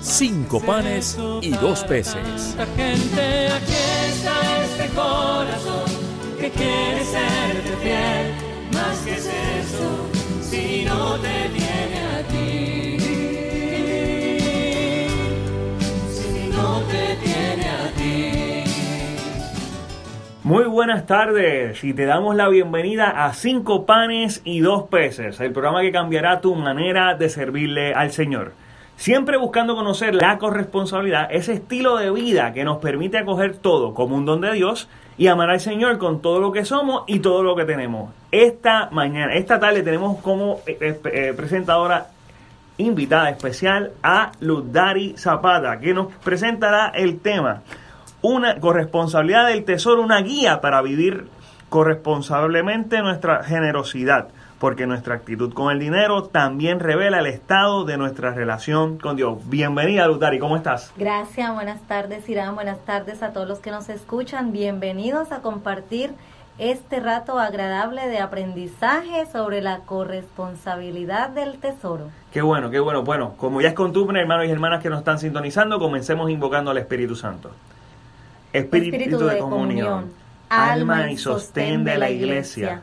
cinco 0.00 0.60
panes 0.60 1.18
y 1.42 1.50
dos 1.50 1.84
peces. 1.84 2.56
Gente, 2.76 3.48
aquí 3.48 3.72
está 4.08 4.64
este 4.64 4.88
corazón 4.94 5.90
que 6.40 6.50
quiere 6.50 7.04
serte 7.04 7.76
fiel. 7.82 8.32
Más 8.72 8.98
que 9.00 9.12
es 9.14 9.26
eso, 9.26 10.08
si 10.42 10.84
no 10.84 11.16
te 11.16 11.48
tiene 11.54 12.00
a 12.14 12.22
ti. 12.28 12.98
Si 16.12 16.48
no 16.52 16.80
te 16.82 17.16
tiene 17.24 17.68
a 17.68 17.90
ti. 17.96 18.64
Muy 20.44 20.64
buenas 20.64 21.06
tardes 21.06 21.82
y 21.82 21.92
te 21.92 22.06
damos 22.06 22.36
la 22.36 22.48
bienvenida 22.48 23.26
a 23.26 23.32
Cinco 23.34 23.84
Panes 23.84 24.42
y 24.44 24.60
Dos 24.60 24.84
Peces, 24.84 25.40
el 25.40 25.52
programa 25.52 25.82
que 25.82 25.92
cambiará 25.92 26.40
tu 26.40 26.54
manera 26.54 27.14
de 27.14 27.28
servirle 27.28 27.92
al 27.94 28.12
Señor. 28.12 28.52
Siempre 28.98 29.36
buscando 29.36 29.76
conocer 29.76 30.12
la 30.12 30.38
corresponsabilidad, 30.38 31.28
ese 31.30 31.52
estilo 31.52 31.98
de 31.98 32.10
vida 32.10 32.52
que 32.52 32.64
nos 32.64 32.78
permite 32.78 33.16
acoger 33.16 33.56
todo 33.56 33.94
como 33.94 34.16
un 34.16 34.24
don 34.24 34.40
de 34.40 34.52
Dios 34.54 34.88
y 35.16 35.28
amar 35.28 35.50
al 35.50 35.60
Señor 35.60 35.98
con 35.98 36.20
todo 36.20 36.40
lo 36.40 36.50
que 36.50 36.64
somos 36.64 37.04
y 37.06 37.20
todo 37.20 37.44
lo 37.44 37.54
que 37.54 37.64
tenemos. 37.64 38.12
Esta 38.32 38.88
mañana, 38.90 39.34
esta 39.34 39.60
tarde 39.60 39.84
tenemos 39.84 40.20
como 40.20 40.62
eh, 40.66 40.76
eh, 40.80 41.00
eh, 41.04 41.32
presentadora 41.36 42.08
invitada 42.76 43.30
especial 43.30 43.92
a 44.02 44.32
Ludari 44.40 45.14
Zapata, 45.16 45.78
que 45.78 45.94
nos 45.94 46.12
presentará 46.24 46.88
el 46.88 47.20
tema 47.20 47.62
una 48.20 48.58
corresponsabilidad 48.58 49.46
del 49.46 49.64
tesoro, 49.64 50.02
una 50.02 50.22
guía 50.22 50.60
para 50.60 50.82
vivir 50.82 51.28
corresponsablemente 51.68 53.00
nuestra 53.00 53.44
generosidad, 53.44 54.30
porque 54.58 54.86
nuestra 54.86 55.14
actitud 55.14 55.52
con 55.52 55.70
el 55.70 55.78
dinero 55.78 56.24
también 56.24 56.80
revela 56.80 57.20
el 57.20 57.26
estado 57.26 57.84
de 57.84 57.96
nuestra 57.96 58.32
relación 58.32 58.98
con 58.98 59.16
Dios. 59.16 59.38
Bienvenida, 59.48 60.06
Lutari, 60.06 60.38
¿cómo 60.38 60.56
estás? 60.56 60.92
Gracias, 60.96 61.54
buenas 61.54 61.80
tardes 61.82 62.28
Irán, 62.28 62.54
buenas 62.54 62.84
tardes 62.84 63.22
a 63.22 63.32
todos 63.32 63.46
los 63.46 63.60
que 63.60 63.70
nos 63.70 63.88
escuchan. 63.88 64.52
Bienvenidos 64.52 65.32
a 65.32 65.40
compartir 65.42 66.12
este 66.58 66.98
rato 66.98 67.38
agradable 67.38 68.08
de 68.08 68.18
aprendizaje 68.18 69.26
sobre 69.26 69.62
la 69.62 69.80
corresponsabilidad 69.80 71.30
del 71.30 71.58
tesoro. 71.58 72.10
Qué 72.32 72.42
bueno, 72.42 72.70
qué 72.70 72.80
bueno. 72.80 73.04
Bueno, 73.04 73.34
como 73.36 73.60
ya 73.60 73.68
es 73.68 73.74
costumbre, 73.74 74.20
hermanos 74.20 74.46
y 74.46 74.50
hermanas 74.50 74.82
que 74.82 74.90
nos 74.90 74.98
están 74.98 75.20
sintonizando, 75.20 75.78
comencemos 75.78 76.30
invocando 76.30 76.72
al 76.72 76.78
Espíritu 76.78 77.14
Santo. 77.14 77.52
Espíritu, 78.52 79.18
de, 79.18 79.38
comunión, 79.38 80.10
alma 80.48 81.10
y 81.10 81.16
sostén 81.16 81.84
de 81.84 81.98
la 81.98 82.10
iglesia, 82.10 82.82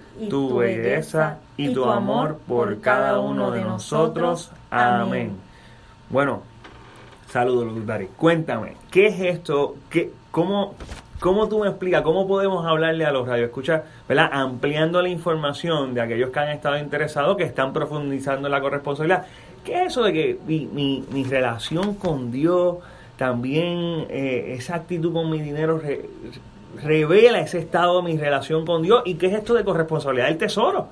tu 0.29 0.57
belleza 0.57 1.39
y 1.57 1.73
tu 1.73 1.85
amor 1.85 2.39
por 2.47 2.79
cada 2.81 3.19
uno 3.19 3.51
de 3.51 3.61
nosotros. 3.61 4.51
Amén. 4.69 5.31
Bueno, 6.09 6.41
saludos, 7.29 7.73
Lutari. 7.73 8.07
Cuéntame, 8.17 8.75
¿qué 8.89 9.07
es 9.07 9.19
esto? 9.19 9.75
¿Qué, 9.89 10.11
cómo, 10.31 10.75
¿Cómo 11.19 11.47
tú 11.47 11.59
me 11.59 11.67
explicas, 11.67 12.01
cómo 12.01 12.27
podemos 12.27 12.65
hablarle 12.65 13.05
a 13.05 13.11
los 13.11 13.27
radioescuchas, 13.27 13.83
¿verdad? 14.09 14.29
Ampliando 14.31 15.01
la 15.01 15.09
información 15.09 15.93
de 15.93 16.01
aquellos 16.01 16.31
que 16.31 16.39
han 16.39 16.49
estado 16.49 16.77
interesados, 16.77 17.37
que 17.37 17.43
están 17.43 17.73
profundizando 17.73 18.47
en 18.47 18.51
la 18.51 18.59
corresponsabilidad. 18.61 19.25
¿Qué 19.63 19.81
es 19.83 19.87
eso 19.91 20.03
de 20.03 20.13
que 20.13 20.39
mi, 20.47 20.65
mi, 20.65 21.05
mi 21.11 21.23
relación 21.23 21.93
con 21.93 22.31
Dios, 22.31 22.77
también 23.17 24.07
eh, 24.09 24.55
esa 24.57 24.75
actitud 24.77 25.13
con 25.13 25.29
mi 25.29 25.39
dinero 25.39 25.77
re- 25.77 26.09
revela 26.75 27.39
ese 27.39 27.59
estado 27.59 28.01
de 28.01 28.11
mi 28.11 28.17
relación 28.17 28.65
con 28.65 28.81
Dios? 28.81 29.03
¿Y 29.05 29.15
qué 29.15 29.27
es 29.27 29.33
esto 29.33 29.53
de 29.53 29.63
corresponsabilidad 29.63 30.27
del 30.27 30.37
tesoro? 30.37 30.89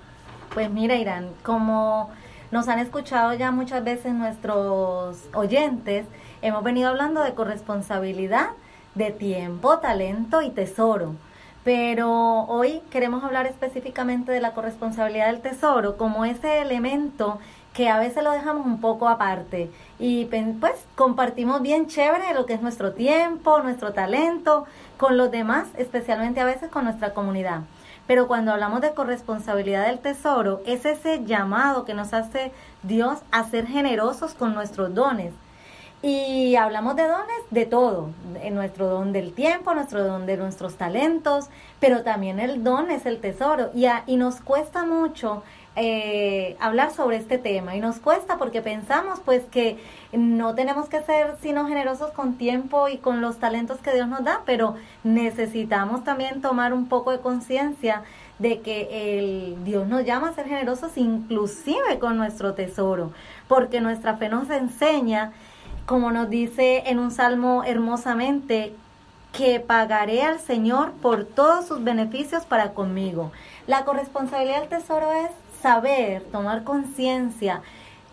Pues 0.53 0.69
mira 0.69 0.95
Irán, 0.95 1.29
como 1.43 2.09
nos 2.51 2.67
han 2.67 2.79
escuchado 2.79 3.33
ya 3.33 3.51
muchas 3.51 3.83
veces 3.83 4.13
nuestros 4.13 5.17
oyentes, 5.33 6.05
hemos 6.41 6.63
venido 6.63 6.89
hablando 6.89 7.21
de 7.21 7.33
corresponsabilidad 7.33 8.49
de 8.95 9.11
tiempo, 9.11 9.77
talento 9.77 10.41
y 10.41 10.49
tesoro. 10.49 11.15
Pero 11.63 12.45
hoy 12.45 12.81
queremos 12.89 13.23
hablar 13.23 13.45
específicamente 13.45 14.31
de 14.31 14.39
la 14.39 14.53
corresponsabilidad 14.53 15.27
del 15.27 15.41
tesoro 15.41 15.97
como 15.97 16.25
ese 16.25 16.61
elemento 16.61 17.37
que 17.79 17.87
a 17.87 17.97
veces 17.97 18.25
lo 18.25 18.31
dejamos 18.31 18.65
un 18.65 18.81
poco 18.81 19.07
aparte 19.07 19.71
y 19.99 20.25
pues 20.25 20.73
compartimos 20.95 21.61
bien 21.61 21.87
chévere 21.87 22.33
lo 22.33 22.45
que 22.45 22.53
es 22.53 22.61
nuestro 22.61 22.91
tiempo, 22.91 23.59
nuestro 23.59 23.93
talento 23.93 24.65
con 24.97 25.15
los 25.15 25.31
demás, 25.31 25.69
especialmente 25.77 26.41
a 26.41 26.45
veces 26.45 26.69
con 26.69 26.83
nuestra 26.83 27.13
comunidad. 27.13 27.61
Pero 28.05 28.27
cuando 28.27 28.51
hablamos 28.51 28.81
de 28.81 28.93
corresponsabilidad 28.93 29.85
del 29.85 29.99
tesoro, 29.99 30.59
es 30.65 30.83
ese 30.83 31.23
llamado 31.23 31.85
que 31.85 31.93
nos 31.93 32.13
hace 32.13 32.51
Dios 32.83 33.19
a 33.31 33.45
ser 33.45 33.65
generosos 33.65 34.33
con 34.33 34.53
nuestros 34.53 34.93
dones. 34.93 35.31
Y 36.01 36.57
hablamos 36.57 36.97
de 36.97 37.07
dones 37.07 37.41
de 37.49 37.65
todo, 37.65 38.09
nuestro 38.51 38.87
don 38.87 39.13
del 39.13 39.31
tiempo, 39.33 39.73
nuestro 39.73 40.03
don 40.03 40.25
de 40.25 40.35
nuestros 40.35 40.75
talentos, 40.75 41.49
pero 41.79 42.03
también 42.03 42.41
el 42.41 42.61
don 42.61 42.91
es 42.91 43.05
el 43.05 43.21
tesoro. 43.21 43.69
Y, 43.73 43.85
y 44.05 44.17
nos 44.17 44.41
cuesta 44.41 44.83
mucho 44.83 45.43
eh, 45.75 46.57
hablar 46.59 46.91
sobre 46.91 47.17
este 47.17 47.37
tema. 47.37 47.75
Y 47.75 47.79
nos 47.79 47.99
cuesta 47.99 48.37
porque 48.37 48.61
pensamos 48.61 49.19
pues 49.23 49.43
que 49.45 49.77
no 50.11 50.55
tenemos 50.55 50.89
que 50.89 51.01
ser 51.01 51.35
sino 51.41 51.67
generosos 51.67 52.11
con 52.11 52.35
tiempo 52.35 52.87
y 52.87 52.97
con 52.97 53.21
los 53.21 53.37
talentos 53.37 53.79
que 53.79 53.93
Dios 53.93 54.07
nos 54.07 54.23
da, 54.23 54.41
pero 54.45 54.75
necesitamos 55.03 56.03
también 56.03 56.41
tomar 56.41 56.73
un 56.73 56.87
poco 56.87 57.11
de 57.11 57.19
conciencia 57.19 58.03
de 58.39 58.61
que 58.61 58.87
el 58.91 59.63
Dios 59.63 59.87
nos 59.87 60.05
llama 60.05 60.29
a 60.29 60.33
ser 60.33 60.47
generosos 60.47 60.97
inclusive 60.97 61.99
con 61.99 62.17
nuestro 62.17 62.53
tesoro, 62.53 63.11
porque 63.47 63.81
nuestra 63.81 64.15
fe 64.17 64.29
nos 64.29 64.49
enseña 64.49 65.33
como 65.89 66.11
nos 66.11 66.29
dice 66.29 66.83
en 66.85 66.99
un 66.99 67.09
salmo 67.09 67.63
hermosamente, 67.65 68.75
que 69.33 69.59
pagaré 69.59 70.21
al 70.21 70.39
Señor 70.39 70.91
por 71.01 71.25
todos 71.25 71.65
sus 71.65 71.83
beneficios 71.83 72.45
para 72.45 72.73
conmigo. 72.75 73.31
La 73.65 73.85
corresponsabilidad 73.85 74.59
del 74.59 74.69
tesoro 74.69 75.11
es 75.13 75.31
saber, 75.61 76.23
tomar 76.31 76.63
conciencia 76.63 77.61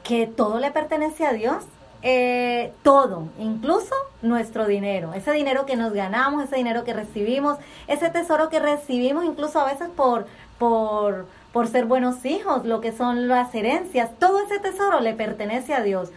que 0.03 0.27
todo 0.27 0.59
le 0.59 0.71
pertenece 0.71 1.27
a 1.27 1.33
Dios, 1.33 1.65
eh, 2.03 2.73
todo, 2.83 3.29
incluso 3.39 3.95
nuestro 4.23 4.67
dinero, 4.67 5.13
ese 5.15 5.33
dinero 5.33 5.67
que 5.67 5.77
nos 5.77 5.93
ganamos, 5.93 6.45
ese 6.45 6.57
dinero 6.57 6.85
que 6.85 6.93
recibimos, 6.93 7.59
ese 7.89 8.11
tesoro 8.11 8.49
que 8.49 8.61
recibimos 8.61 9.25
incluso 9.25 9.59
a 9.61 9.65
veces 9.65 9.89
por, 9.89 10.27
por, 10.59 11.27
por 11.53 11.67
ser 11.67 11.87
buenos 11.87 12.25
hijos, 12.25 12.65
lo 12.65 12.81
que 12.81 12.93
son 12.93 13.29
las 13.29 13.55
herencias, 13.55 14.11
todo 14.19 14.41
ese 14.45 14.61
tesoro 14.61 15.01
le 15.01 15.15
pertenece 15.15 15.75
a 15.75 15.83
Dios. 15.83 16.11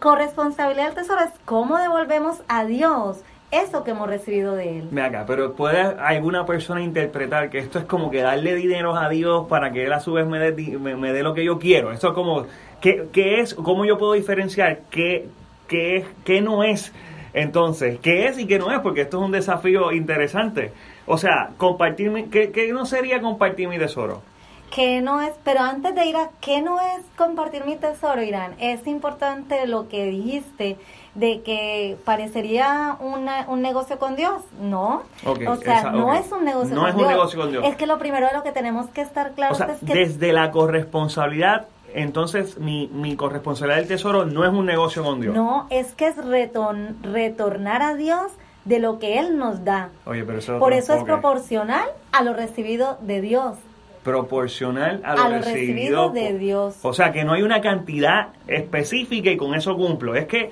Corresponsabilidad 0.00 0.86
del 0.86 0.94
tesoro 0.96 1.20
es 1.22 1.30
cómo 1.44 1.78
devolvemos 1.78 2.42
a 2.48 2.64
Dios 2.64 3.18
eso 3.50 3.84
que 3.84 3.92
hemos 3.92 4.08
recibido 4.08 4.54
de 4.54 4.78
Él. 4.78 4.88
Ve 4.90 5.02
acá, 5.02 5.24
pero 5.26 5.54
¿puede 5.54 5.80
alguna 5.80 6.44
persona 6.46 6.82
interpretar 6.82 7.50
que 7.50 7.58
esto 7.58 7.78
es 7.78 7.84
como 7.84 8.10
que 8.10 8.22
darle 8.22 8.54
dinero 8.54 8.96
a 8.96 9.08
Dios 9.08 9.46
para 9.48 9.72
que 9.72 9.84
Él 9.84 9.92
a 9.92 10.00
su 10.00 10.12
vez 10.12 10.26
me 10.26 10.38
dé, 10.38 11.22
lo 11.22 11.34
que 11.34 11.44
yo 11.44 11.58
quiero? 11.58 11.92
Esto 11.92 12.08
es 12.08 12.14
como, 12.14 12.46
¿qué, 12.80 13.08
qué 13.12 13.40
es? 13.40 13.54
¿Cómo 13.54 13.84
yo 13.84 13.98
puedo 13.98 14.12
diferenciar 14.12 14.80
qué, 14.90 15.28
qué, 15.68 15.98
es, 15.98 16.06
qué 16.24 16.40
no 16.40 16.64
es? 16.64 16.92
Entonces, 17.32 17.98
¿qué 18.00 18.26
es 18.26 18.38
y 18.38 18.46
qué 18.46 18.58
no 18.58 18.72
es? 18.72 18.80
Porque 18.80 19.02
esto 19.02 19.18
es 19.18 19.24
un 19.24 19.32
desafío 19.32 19.92
interesante. 19.92 20.72
O 21.06 21.18
sea, 21.18 21.50
compartir 21.56 22.10
mi, 22.10 22.24
¿qué, 22.24 22.50
qué 22.50 22.72
no 22.72 22.86
sería 22.86 23.20
compartir 23.20 23.68
mi 23.68 23.78
tesoro? 23.78 24.22
¿Qué 24.70 25.00
no 25.00 25.20
es? 25.22 25.32
Pero 25.44 25.60
antes 25.60 25.94
de 25.94 26.06
ir 26.06 26.16
a 26.16 26.30
qué 26.40 26.60
no 26.60 26.80
es 26.80 27.04
compartir 27.16 27.64
mi 27.64 27.76
tesoro, 27.76 28.22
Irán, 28.22 28.54
es 28.58 28.86
importante 28.86 29.66
lo 29.66 29.88
que 29.88 30.06
dijiste 30.06 30.76
de 31.14 31.40
que 31.42 31.96
parecería 32.04 32.96
una, 33.00 33.46
un 33.48 33.62
negocio 33.62 33.98
con 33.98 34.16
Dios. 34.16 34.42
No. 34.60 35.02
o 35.24 35.56
sea, 35.56 35.90
no 35.90 36.14
es 36.14 36.30
un 36.30 36.44
negocio 36.44 36.74
no 36.74 36.86
es 36.86 36.94
un 36.94 37.06
negocio 37.06 37.40
con 37.40 37.50
Dios. 37.50 37.64
Es 37.66 37.76
que 37.76 37.86
lo 37.86 37.98
primero 37.98 38.26
de 38.26 38.34
lo 38.34 38.42
que 38.42 38.52
tenemos 38.52 38.86
que 38.90 39.00
estar 39.00 39.32
claros 39.32 39.60
es 39.60 39.78
que... 39.86 39.94
Desde 39.94 40.32
la 40.32 40.50
corresponsabilidad 40.50 41.68
entonces 41.94 42.58
mi, 42.58 42.88
mi 42.88 43.16
corresponsabilidad 43.16 43.78
del 43.78 43.88
tesoro 43.88 44.26
no 44.26 44.44
es 44.44 44.50
un 44.50 44.66
negocio 44.66 45.02
con 45.02 45.20
Dios. 45.20 45.34
No, 45.34 45.66
es 45.70 45.94
que 45.94 46.08
es 46.08 46.16
retornar 46.16 47.80
a 47.80 47.94
Dios 47.94 48.32
de 48.66 48.80
lo 48.80 48.98
que 48.98 49.18
Él 49.18 49.38
nos 49.38 49.64
da. 49.64 49.88
Oye, 50.04 50.24
pero 50.24 50.38
eso 50.38 50.58
Por 50.58 50.74
eso 50.74 50.92
es 50.92 51.04
proporcional 51.04 51.88
a 52.12 52.22
lo 52.22 52.34
recibido 52.34 52.98
de 53.00 53.22
Dios. 53.22 53.56
Proporcional 54.06 55.02
a 55.04 55.28
lo, 55.28 55.38
recibido, 55.38 56.10
de 56.10 56.38
Dios. 56.38 56.78
O 56.82 56.92
sea, 56.92 57.10
que 57.10 57.24
no 57.24 57.32
hay 57.32 57.42
una 57.42 57.60
cantidad 57.60 58.28
específica 58.46 59.30
y 59.30 59.36
con 59.36 59.54
eso 59.54 59.74
cumplo. 59.76 60.14
Es 60.14 60.26
que 60.26 60.50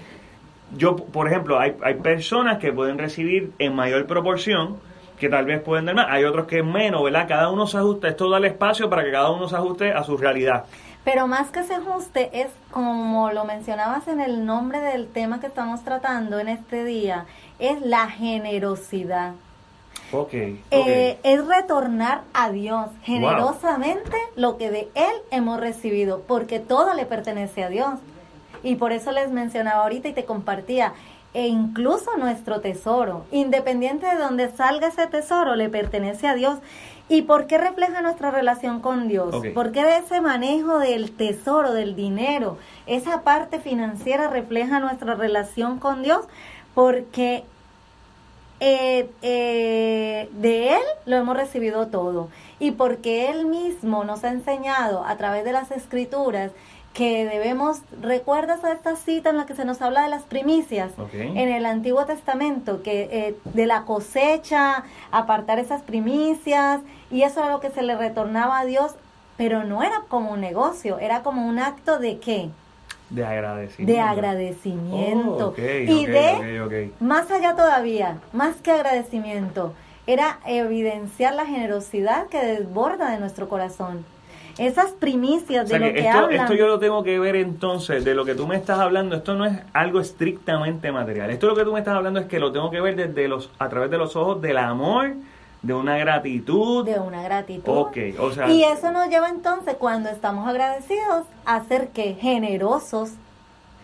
yo, 0.77 0.97
por 0.97 1.29
ejemplo, 1.29 1.59
hay, 1.59 1.75
hay 1.83 1.95
personas 1.95 2.59
que 2.59 2.73
pueden 2.73 2.99
recibir 2.99 3.53
en 3.61 3.75
mayor 3.75 4.07
proporción, 4.07 4.79
que 5.19 5.29
tal 5.29 5.45
vez 5.45 5.63
pueden 5.63 5.87
dar 5.87 5.95
más, 5.95 6.07
hay 6.11 6.25
otros 6.25 6.47
que 6.47 6.63
menos, 6.63 7.03
¿verdad? 7.05 7.27
Cada 7.29 7.51
uno 7.51 7.67
se 7.67 7.79
ajusta, 7.79 8.09
esto 8.09 8.29
da 8.29 8.39
el 8.39 8.47
espacio 8.47 8.91
para 8.91 9.05
que 9.05 9.13
cada 9.13 9.31
uno 9.31 9.49
se 9.49 9.55
ajuste 9.57 9.93
a 9.93 10.03
su 10.03 10.17
realidad. 10.17 10.65
Pero 11.05 11.27
más 11.27 11.51
que 11.51 11.63
se 11.63 11.75
ajuste 11.75 12.31
es 12.33 12.49
como 12.71 13.31
lo 13.31 13.45
mencionabas 13.45 14.09
en 14.09 14.21
el 14.21 14.47
nombre 14.47 14.81
del 14.81 15.07
tema 15.07 15.39
que 15.39 15.47
estamos 15.47 15.85
tratando 15.85 16.41
en 16.41 16.49
este 16.49 16.85
día, 16.85 17.27
es 17.59 17.81
la 17.83 18.09
generosidad. 18.09 19.35
Okay, 20.15 20.63
eh, 20.71 21.19
es 21.23 21.47
retornar 21.47 22.23
a 22.33 22.51
Dios 22.51 22.89
generosamente 23.03 24.17
lo 24.37 24.57
que 24.59 24.71
de 24.71 24.89
Él 24.95 25.15
hemos 25.31 25.59
recibido, 25.59 26.23
porque 26.27 26.61
todo 26.61 26.95
le 26.95 27.05
pertenece 27.05 27.65
a 27.65 27.69
Dios. 27.69 27.95
Y 28.63 28.77
por 28.77 28.93
eso 28.93 29.13
les 29.13 29.31
mencionaba 29.31 29.83
ahorita 29.83 30.09
y 30.09 30.13
te 30.13 30.25
compartía, 30.25 30.95
e 31.35 31.49
incluso 31.49 32.17
nuestro 32.17 32.61
tesoro, 32.61 33.25
independiente 33.33 34.07
de 34.07 34.17
donde 34.17 34.51
salga 34.51 34.87
ese 34.87 35.07
tesoro, 35.09 35.57
le 35.57 35.69
pertenece 35.69 36.29
a 36.29 36.35
Dios. 36.35 36.59
¿Y 37.09 37.23
por 37.23 37.47
qué 37.47 37.59
refleja 37.59 38.01
nuestra 38.01 38.31
relación 38.31 38.81
con 38.81 39.09
Dios? 39.09 39.35
¿Por 39.53 39.73
qué 39.73 39.99
ese 39.99 40.21
manejo 40.21 40.79
del 40.79 41.11
tesoro, 41.13 41.73
del 41.75 41.97
dinero, 41.97 42.57
esa 42.87 43.23
parte 43.23 43.59
financiera 43.59 44.29
refleja 44.29 44.81
nuestra 44.81 45.15
relación 45.15 45.79
con 45.79 46.03
Dios? 46.03 46.27
Porque 46.75 47.45
eh, 48.61 49.11
eh, 49.23 50.29
de 50.33 50.75
Él 50.75 50.83
lo 51.07 51.17
hemos 51.17 51.37
recibido 51.37 51.89
todo. 51.89 52.29
Y 52.59 52.73
porque 52.73 53.31
Él 53.31 53.47
mismo 53.47 54.05
nos 54.05 54.25
ha 54.25 54.31
enseñado 54.31 55.05
a 55.05 55.17
través 55.17 55.45
de 55.45 55.53
las 55.53 55.71
escrituras 55.71 56.53
que 56.95 57.27
debemos, 57.27 57.81
¿recuerdas 58.01 58.63
esta 58.63 58.95
cita 58.95 59.31
en 59.31 59.37
la 59.37 59.47
que 59.47 59.57
se 59.57 59.65
nos 59.65 59.83
habla 59.83 60.05
de 60.05 60.09
las 60.09 60.23
primicias 60.23 60.93
en 61.13 61.49
el 61.49 61.67
Antiguo 61.67 62.07
Testamento? 62.07 62.85
Que 62.85 63.09
eh, 63.11 63.37
de 63.53 63.67
la 63.67 63.83
cosecha, 63.83 64.85
apartar 65.11 65.59
esas 65.59 65.83
primicias, 65.83 66.81
y 67.11 67.23
eso 67.23 67.41
era 67.41 67.51
lo 67.51 67.59
que 67.59 67.71
se 67.71 67.83
le 67.83 67.97
retornaba 67.97 68.61
a 68.61 68.65
Dios, 68.65 68.93
pero 69.37 69.65
no 69.65 69.83
era 69.83 70.05
como 70.09 70.31
un 70.31 70.41
negocio, 70.41 71.01
era 71.01 71.25
como 71.25 71.49
un 71.49 71.59
acto 71.59 71.99
de 71.99 72.21
qué? 72.21 72.51
De 73.15 73.25
agradecimiento. 73.25 73.93
De 73.93 74.01
agradecimiento. 74.01 75.55
Oh, 75.57 75.61
y 75.61 76.07
de, 76.07 76.91
más 77.01 77.31
allá 77.31 77.55
todavía, 77.55 78.19
más 78.33 78.57
que 78.57 78.73
agradecimiento, 78.73 79.75
era 80.07 80.41
evidenciar 80.47 81.35
la 81.35 81.47
generosidad 81.47 82.27
que 82.27 82.39
desborda 82.45 83.11
de 83.11 83.21
nuestro 83.21 83.49
corazón 83.49 84.05
esas 84.59 84.93
primicias 84.93 85.69
de 85.69 85.79
lo 85.79 85.93
que, 85.93 86.01
esto, 86.01 86.31
Esto 86.31 86.55
yo 86.55 86.67
lo 86.67 86.79
tengo 86.79 87.03
que 87.03 87.19
ver 87.19 87.37
entonces, 87.37 88.05
de 88.05 88.15
lo 88.15 88.25
que 88.25 88.35
tú 88.35 88.47
me 88.47 88.57
estás 88.57 88.79
hablando, 88.79 89.17
esto 89.17 89.35
no 89.35 89.45
es 89.47 89.59
algo 89.73 90.01
estrictamente 90.01 90.93
material. 90.93 91.31
Esto 91.31 91.49
lo 91.49 91.57
que 91.57 91.65
tú 91.65 91.73
me 91.73 91.81
estás 91.81 91.97
hablando 91.97 92.21
es 92.21 92.27
que 92.27 92.39
lo 92.39 92.53
tengo 92.53 92.71
que 92.71 92.81
ver 92.81 92.95
desde 92.95 93.27
los, 93.29 93.51
a 93.59 93.69
través 93.69 93.91
de 93.91 93.99
los 93.99 94.15
ojos 94.17 94.41
del 94.41 94.59
amor, 94.59 95.15
de 95.65 95.73
una 95.75 95.97
gratitud. 95.97 96.85
De 96.85 96.99
una 97.01 97.23
gratitud. 97.23 97.73
Ok, 97.75 97.97
o 98.19 98.31
sea. 98.31 98.51
Y 98.51 98.63
eso 98.65 98.93
nos 98.93 99.09
lleva 99.09 99.31
entonces, 99.31 99.77
cuando 99.79 100.11
estamos 100.11 100.47
agradecidos, 100.47 101.25
a 101.47 101.65
ser 101.65 101.89
que 101.89 102.15
generosos. 102.15 103.13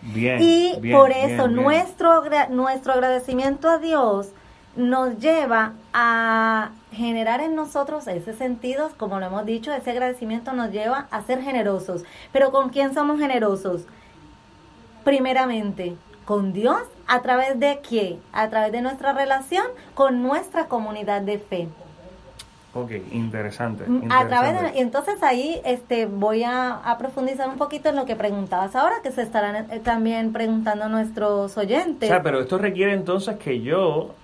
Bien. 0.03 0.37
Y 0.41 0.73
por 0.91 1.11
eso 1.11 1.47
nuestro, 1.47 2.23
nuestro 2.49 2.93
agradecimiento 2.93 3.69
a 3.69 3.77
Dios 3.77 4.29
nos 4.75 5.17
lleva 5.19 5.73
a 5.93 6.69
generar 6.91 7.41
en 7.41 7.55
nosotros 7.55 8.07
ese 8.07 8.33
sentido, 8.33 8.91
como 8.97 9.19
lo 9.19 9.25
hemos 9.25 9.45
dicho, 9.45 9.73
ese 9.73 9.91
agradecimiento 9.91 10.53
nos 10.53 10.71
lleva 10.71 11.07
a 11.09 11.21
ser 11.23 11.41
generosos. 11.41 12.03
Pero 12.31 12.51
¿con 12.51 12.69
quién 12.69 12.93
somos 12.93 13.19
generosos? 13.19 13.83
Primeramente, 15.03 15.95
con 16.25 16.53
Dios, 16.53 16.81
a 17.07 17.21
través 17.21 17.59
de 17.59 17.79
qué? 17.87 18.17
A 18.31 18.49
través 18.49 18.71
de 18.71 18.81
nuestra 18.81 19.13
relación 19.13 19.65
con 19.93 20.23
nuestra 20.23 20.67
comunidad 20.67 21.21
de 21.21 21.39
fe. 21.39 21.67
Ok, 22.73 22.91
interesante. 23.11 23.83
Mm, 23.85 24.09
a 24.09 24.27
través 24.27 24.75
y 24.75 24.79
entonces 24.79 25.21
ahí 25.23 25.59
este 25.65 26.05
voy 26.05 26.43
a, 26.43 26.75
a, 26.75 26.97
profundizar 26.97 27.49
un 27.49 27.57
poquito 27.57 27.89
en 27.89 27.97
lo 27.97 28.05
que 28.05 28.15
preguntabas 28.15 28.77
ahora, 28.77 29.01
que 29.03 29.11
se 29.11 29.23
estarán 29.23 29.69
eh, 29.71 29.79
también 29.79 30.31
preguntando 30.31 30.87
nuestros 30.87 31.57
oyentes. 31.57 32.09
O 32.09 32.13
sea, 32.13 32.23
pero 32.23 32.39
esto 32.39 32.57
requiere 32.57 32.93
entonces 32.93 33.35
que 33.37 33.59
yo 33.59 34.15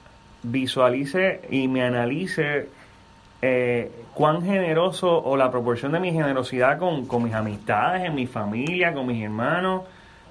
visualice 0.43 1.41
y 1.50 1.67
me 1.67 1.83
analice 1.83 2.69
eh, 3.41 3.91
cuán 4.13 4.41
generoso 4.41 5.21
o 5.23 5.35
la 5.35 5.51
proporción 5.51 5.91
de 5.91 6.00
mi 6.00 6.13
generosidad 6.13 6.79
con, 6.79 7.05
con, 7.05 7.23
mis 7.23 7.33
amistades, 7.33 8.05
en 8.05 8.15
mi 8.15 8.27
familia, 8.27 8.93
con 8.93 9.07
mis 9.07 9.21
hermanos. 9.21 9.83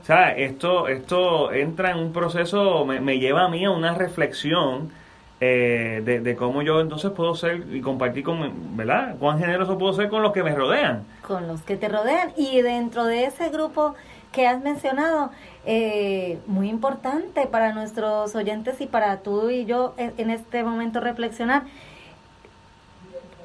O 0.07 0.13
sea, 0.15 0.31
esto, 0.31 0.87
esto 0.87 1.53
entra 1.53 1.91
en 1.91 1.99
un 1.99 2.13
proceso, 2.13 2.85
me, 2.85 3.19
lleva 3.19 3.47
a 3.47 3.49
mí 3.49 3.65
a 3.65 3.73
una 3.73 3.93
reflexión 3.93 4.93
eh, 5.41 6.01
de, 6.23 6.37
cómo 6.37 6.63
yo 6.63 6.81
entonces 6.81 7.11
puedo 7.11 7.35
ser 7.35 7.67
y 7.73 7.81
compartir 7.81 8.23
con, 8.23 8.77
¿verdad? 8.77 9.17
Cuán 9.19 9.41
generoso 9.41 9.77
puedo 9.77 9.95
ser 9.95 10.09
con 10.09 10.23
los 10.23 10.33
que 10.33 10.45
me 10.45 10.55
rodean. 10.55 11.03
Con 11.27 11.49
los 11.49 11.61
que 11.63 11.77
te 11.77 11.89
rodean. 11.89 12.31
Y 12.37 12.61
dentro 12.61 13.05
de 13.05 13.25
ese 13.25 13.49
grupo 13.49 13.97
que 14.31 14.47
has 14.47 14.63
mencionado, 14.63 15.33
eh, 15.65 16.39
muy 16.47 16.69
importante 16.69 17.49
para 17.49 17.73
nuestros 17.73 18.33
oyentes 18.37 18.81
y 18.81 18.87
para 18.87 19.23
tú 19.23 19.51
y 19.51 19.65
yo 19.65 19.95
en 19.97 20.31
este 20.31 20.63
momento 20.63 21.01
reflexionar 21.01 21.65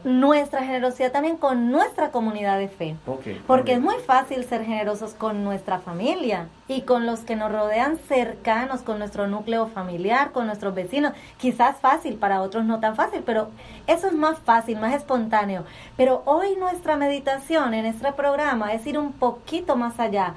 nuestra 0.03 0.63
generosidad 0.63 1.11
también 1.11 1.37
con 1.37 1.71
nuestra 1.71 2.11
comunidad 2.11 2.57
de 2.57 2.67
fe. 2.67 2.95
Porque 3.47 3.73
es 3.73 3.81
muy 3.81 3.95
fácil 4.05 4.43
ser 4.45 4.63
generosos 4.63 5.13
con 5.13 5.43
nuestra 5.43 5.79
familia 5.79 6.47
y 6.67 6.81
con 6.81 7.05
los 7.05 7.21
que 7.21 7.35
nos 7.35 7.51
rodean 7.51 7.97
cercanos, 7.97 8.81
con 8.81 8.99
nuestro 8.99 9.27
núcleo 9.27 9.67
familiar, 9.67 10.31
con 10.31 10.47
nuestros 10.47 10.73
vecinos. 10.73 11.13
Quizás 11.37 11.77
fácil, 11.79 12.15
para 12.15 12.41
otros 12.41 12.65
no 12.65 12.79
tan 12.79 12.95
fácil, 12.95 13.23
pero 13.25 13.49
eso 13.87 14.07
es 14.07 14.13
más 14.13 14.39
fácil, 14.39 14.79
más 14.79 14.93
espontáneo. 14.93 15.65
Pero 15.97 16.23
hoy 16.25 16.55
nuestra 16.57 16.97
meditación 16.97 17.73
en 17.73 17.85
este 17.85 18.11
programa 18.13 18.73
es 18.73 18.85
ir 18.87 18.97
un 18.97 19.13
poquito 19.13 19.75
más 19.75 19.99
allá 19.99 20.35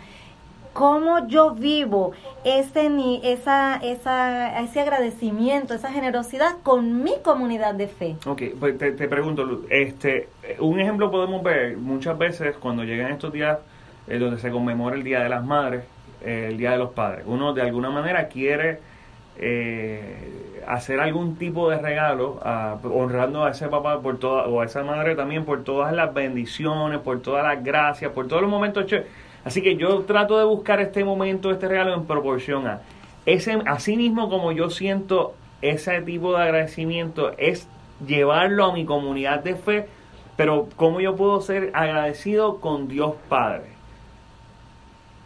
cómo 0.75 1.27
yo 1.29 1.53
vivo 1.53 2.13
ese, 2.45 2.91
esa, 3.23 3.77
esa, 3.77 4.61
ese 4.61 4.81
agradecimiento, 4.81 5.73
esa 5.73 5.91
generosidad 5.91 6.57
con 6.63 7.03
mi 7.03 7.15
comunidad 7.23 7.75
de 7.75 7.89
fe. 7.89 8.17
Ok, 8.27 8.43
pues 8.61 8.77
te, 8.77 8.93
pregunto, 9.09 9.63
este, 9.71 10.29
un 10.59 10.79
ejemplo 10.81 11.11
podemos 11.11 11.43
ver 11.43 11.79
muchas 11.79 12.19
veces 12.19 12.57
cuando 12.57 12.85
llegan 12.85 13.13
estos 13.13 13.33
días 13.33 13.59
eh, 14.09 14.19
donde 14.19 14.39
se 14.39 14.51
conmemora 14.51 14.97
el 14.97 15.05
Día 15.05 15.23
de 15.23 15.29
las 15.31 15.45
Madres, 15.45 15.85
eh, 16.23 16.49
el 16.51 16.59
Día 16.59 16.73
de 16.73 16.79
los 16.79 16.91
Padres. 16.91 17.25
Uno 17.27 17.55
de 17.55 17.63
alguna 17.63 17.91
manera 17.91 18.27
quiere 18.27 18.81
eh, 19.39 20.61
hacer 20.67 20.99
algún 20.99 21.37
tipo 21.37 21.71
de 21.71 21.79
regalo 21.79 22.41
honrando 22.83 23.45
a 23.45 23.51
ese 23.51 23.69
papá 23.69 24.01
por 24.01 24.19
toda, 24.19 24.49
o 24.49 24.61
a 24.61 24.65
esa 24.65 24.83
madre 24.83 25.15
también 25.15 25.45
por 25.45 25.63
todas 25.63 25.93
las 25.93 26.13
bendiciones, 26.13 26.99
por 26.99 27.21
todas 27.21 27.45
las 27.45 27.63
gracias, 27.63 28.11
por 28.11 28.27
todos 28.27 28.43
los 28.43 28.51
momentos 28.51 28.87
Así 29.45 29.63
que 29.63 29.77
yo 29.77 30.01
trato 30.01 30.39
de 30.39 30.45
buscar 30.45 30.81
este 30.81 31.05
momento, 31.05 31.51
este 31.51 31.69
regalo 31.69 31.95
en 31.95 32.05
proporción 32.05 32.67
a 32.67 32.81
ese, 33.27 33.59
así 33.67 33.97
mismo 33.97 34.29
como 34.29 34.53
yo 34.53 34.71
siento 34.71 35.35
ese 35.63 36.03
tipo 36.03 36.37
de 36.37 36.43
agradecimiento, 36.43 37.33
es 37.39 37.67
llevarlo 38.07 38.67
a 38.67 38.73
mi 38.73 38.85
comunidad 38.85 39.43
de 39.43 39.55
fe, 39.57 39.87
pero 40.37 40.69
cómo 40.77 41.01
yo 41.01 41.17
puedo 41.17 41.41
ser 41.41 41.71
agradecido 41.75 42.61
con 42.61 42.89
Dios 42.89 43.15
Padre. 43.29 43.75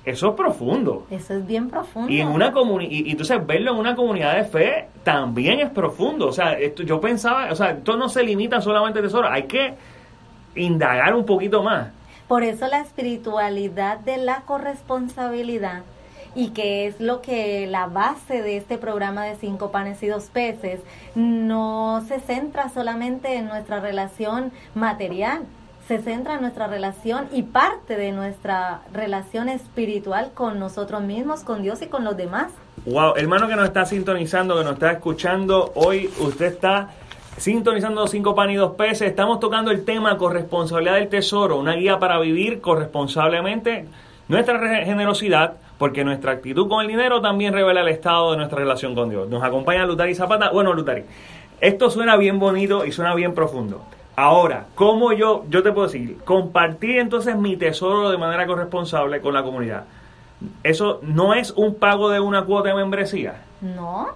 Eso 0.04 0.30
es 0.30 0.34
profundo. 0.36 1.06
Eso 1.10 1.34
es 1.34 1.46
bien 1.46 1.68
profundo. 1.68 2.10
Y 2.10 2.20
en 2.20 2.28
una 2.28 2.52
y, 2.80 3.10
entonces 3.10 3.44
verlo 3.46 3.72
en 3.72 3.78
una 3.78 3.94
comunidad 3.94 4.36
de 4.36 4.44
fe 4.44 4.88
también 5.02 5.60
es 5.60 5.70
profundo. 5.70 6.28
O 6.28 6.32
sea, 6.32 6.52
esto, 6.52 6.82
yo 6.82 7.00
pensaba, 7.00 7.50
o 7.50 7.54
sea, 7.54 7.72
esto 7.72 7.96
no 7.96 8.08
se 8.08 8.22
limita 8.22 8.60
solamente 8.60 9.00
a 9.00 9.02
tesoro, 9.02 9.28
hay 9.28 9.42
que 9.42 9.74
indagar 10.54 11.14
un 11.14 11.26
poquito 11.26 11.62
más. 11.62 11.88
Por 12.28 12.42
eso 12.42 12.66
la 12.66 12.80
espiritualidad 12.80 13.98
de 14.00 14.18
la 14.18 14.42
corresponsabilidad 14.42 15.82
y 16.34 16.50
que 16.50 16.86
es 16.86 17.00
lo 17.00 17.22
que 17.22 17.66
la 17.66 17.86
base 17.86 18.42
de 18.42 18.58
este 18.58 18.78
programa 18.78 19.24
de 19.24 19.36
cinco 19.36 19.70
panes 19.70 20.02
y 20.02 20.06
dos 20.08 20.24
peces, 20.24 20.80
no 21.14 22.04
se 22.06 22.20
centra 22.20 22.68
solamente 22.68 23.34
en 23.36 23.48
nuestra 23.48 23.80
relación 23.80 24.52
material, 24.74 25.42
se 25.88 25.98
centra 25.98 26.34
en 26.34 26.42
nuestra 26.42 26.66
relación 26.66 27.28
y 27.32 27.42
parte 27.42 27.96
de 27.96 28.12
nuestra 28.12 28.82
relación 28.92 29.48
espiritual 29.48 30.32
con 30.34 30.58
nosotros 30.58 31.02
mismos, 31.02 31.44
con 31.44 31.62
Dios 31.62 31.80
y 31.80 31.86
con 31.86 32.04
los 32.04 32.16
demás. 32.16 32.52
Wow, 32.84 33.14
hermano 33.16 33.48
que 33.48 33.56
nos 33.56 33.64
está 33.64 33.86
sintonizando, 33.86 34.56
que 34.58 34.64
nos 34.64 34.74
está 34.74 34.92
escuchando, 34.92 35.72
hoy 35.74 36.10
usted 36.20 36.46
está 36.46 36.90
sintonizando 37.38 38.06
cinco 38.06 38.34
pan 38.34 38.50
y 38.50 38.56
dos 38.56 38.74
peces. 38.74 39.08
Estamos 39.08 39.40
tocando 39.40 39.70
el 39.70 39.84
tema 39.84 40.18
corresponsabilidad 40.18 40.94
del 40.96 41.08
tesoro, 41.08 41.58
una 41.58 41.74
guía 41.74 41.98
para 41.98 42.18
vivir 42.18 42.60
corresponsablemente 42.60 43.86
nuestra 44.28 44.58
generosidad, 44.84 45.54
porque 45.78 46.04
nuestra 46.04 46.32
actitud 46.32 46.68
con 46.68 46.82
el 46.82 46.88
dinero 46.88 47.20
también 47.20 47.54
revela 47.54 47.80
el 47.80 47.88
estado 47.88 48.32
de 48.32 48.38
nuestra 48.38 48.58
relación 48.58 48.94
con 48.94 49.08
Dios. 49.08 49.28
Nos 49.28 49.42
acompaña 49.42 49.86
Lutari 49.86 50.14
Zapata. 50.14 50.50
Bueno, 50.50 50.74
Lutari, 50.74 51.04
esto 51.60 51.90
suena 51.90 52.16
bien 52.16 52.38
bonito 52.38 52.84
y 52.84 52.92
suena 52.92 53.14
bien 53.14 53.34
profundo. 53.34 53.82
Ahora, 54.16 54.66
¿cómo 54.74 55.12
yo, 55.12 55.44
yo 55.48 55.62
te 55.62 55.70
puedo 55.70 55.86
decir, 55.86 56.18
compartir 56.24 56.98
entonces 56.98 57.36
mi 57.36 57.56
tesoro 57.56 58.10
de 58.10 58.18
manera 58.18 58.46
corresponsable 58.46 59.20
con 59.20 59.32
la 59.32 59.44
comunidad? 59.44 59.84
¿Eso 60.64 60.98
no 61.02 61.34
es 61.34 61.52
un 61.52 61.76
pago 61.76 62.10
de 62.10 62.18
una 62.20 62.44
cuota 62.44 62.70
de 62.70 62.74
membresía? 62.74 63.42
No. 63.60 64.08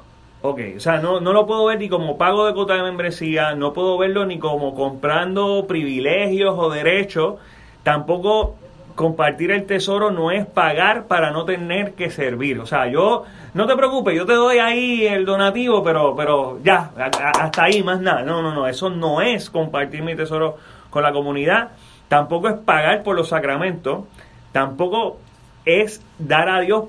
Ok, 0.42 0.60
o 0.76 0.80
sea, 0.80 0.98
no, 0.98 1.20
no 1.20 1.32
lo 1.32 1.46
puedo 1.46 1.64
ver 1.66 1.78
ni 1.78 1.88
como 1.88 2.18
pago 2.18 2.46
de 2.46 2.52
cuota 2.52 2.74
de 2.74 2.82
membresía, 2.82 3.54
no 3.54 3.72
puedo 3.72 3.96
verlo 3.96 4.26
ni 4.26 4.40
como 4.40 4.74
comprando 4.74 5.66
privilegios 5.68 6.54
o 6.58 6.68
derechos, 6.68 7.36
tampoco 7.84 8.56
compartir 8.94 9.50
el 9.50 9.66
tesoro 9.66 10.10
no 10.10 10.30
es 10.30 10.46
pagar 10.46 11.06
para 11.06 11.30
no 11.30 11.44
tener 11.44 11.94
que 11.94 12.10
servir. 12.10 12.58
O 12.58 12.66
sea, 12.66 12.88
yo, 12.88 13.24
no 13.54 13.66
te 13.66 13.76
preocupes, 13.76 14.16
yo 14.16 14.26
te 14.26 14.34
doy 14.34 14.58
ahí 14.58 15.06
el 15.06 15.24
donativo, 15.24 15.82
pero, 15.82 16.14
pero 16.16 16.58
ya, 16.62 16.90
hasta 17.38 17.64
ahí, 17.64 17.82
más 17.82 18.00
nada. 18.00 18.22
No, 18.22 18.42
no, 18.42 18.54
no, 18.54 18.66
eso 18.66 18.90
no 18.90 19.20
es 19.20 19.50
compartir 19.50 20.02
mi 20.02 20.14
tesoro 20.14 20.56
con 20.90 21.02
la 21.02 21.12
comunidad. 21.12 21.70
Tampoco 22.08 22.48
es 22.48 22.54
pagar 22.54 23.02
por 23.02 23.16
los 23.16 23.28
sacramentos. 23.28 24.04
Tampoco 24.52 25.18
es 25.64 26.02
dar 26.18 26.48
a 26.48 26.60
Dios 26.60 26.84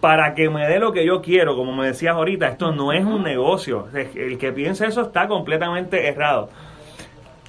para 0.00 0.34
que 0.34 0.48
me 0.48 0.66
dé 0.66 0.78
lo 0.78 0.92
que 0.92 1.04
yo 1.04 1.20
quiero, 1.20 1.56
como 1.56 1.74
me 1.74 1.86
decías 1.86 2.14
ahorita. 2.14 2.48
Esto 2.48 2.72
no 2.72 2.92
es 2.92 3.04
un 3.04 3.22
negocio. 3.22 3.88
El 3.92 4.38
que 4.38 4.52
piense 4.52 4.86
eso 4.86 5.02
está 5.02 5.28
completamente 5.28 6.08
errado 6.08 6.48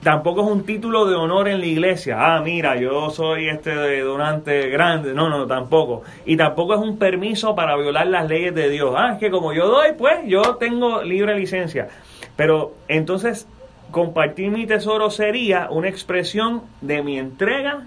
tampoco 0.02 0.42
es 0.42 0.52
un 0.52 0.66
título 0.66 1.06
de 1.06 1.16
honor 1.16 1.48
en 1.48 1.60
la 1.60 1.66
iglesia. 1.66 2.18
Ah, 2.20 2.42
mira, 2.42 2.76
yo 2.80 3.10
soy 3.10 3.50
este 3.50 4.02
donante 4.02 4.70
grande. 4.70 5.14
No, 5.14 5.30
no, 5.30 5.46
tampoco. 5.46 6.04
Y 6.26 6.38
tampoco 6.38 6.74
es 6.74 6.80
un 6.80 6.98
permiso 6.98 7.56
para 7.56 7.76
violar 7.78 8.08
las 8.08 8.28
leyes 8.28 8.54
de 8.54 8.70
Dios. 8.70 8.94
Ah, 8.98 9.14
es 9.14 9.20
que 9.20 9.32
como 9.32 9.54
yo 9.54 9.68
doy, 9.68 9.94
pues 9.98 10.20
yo 10.26 10.56
tengo 10.56 11.04
libre 11.04 11.38
licencia. 11.38 11.88
Pero 12.36 12.74
entonces, 12.88 13.48
compartir 13.92 14.52
mi 14.52 14.66
tesoro 14.66 15.10
sería 15.10 15.70
una 15.70 15.90
expresión 15.90 16.64
de 16.82 17.04
mi 17.04 17.20
entrega 17.20 17.86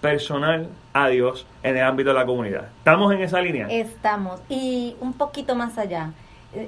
personal 0.00 0.68
a 0.94 1.08
Dios 1.08 1.46
en 1.62 1.76
el 1.76 1.82
ámbito 1.82 2.10
de 2.10 2.14
la 2.14 2.24
comunidad. 2.24 2.68
¿Estamos 2.78 3.12
en 3.12 3.20
esa 3.20 3.40
línea? 3.40 3.66
Estamos. 3.68 4.40
Y 4.48 4.96
un 5.00 5.12
poquito 5.12 5.54
más 5.54 5.76
allá. 5.76 6.12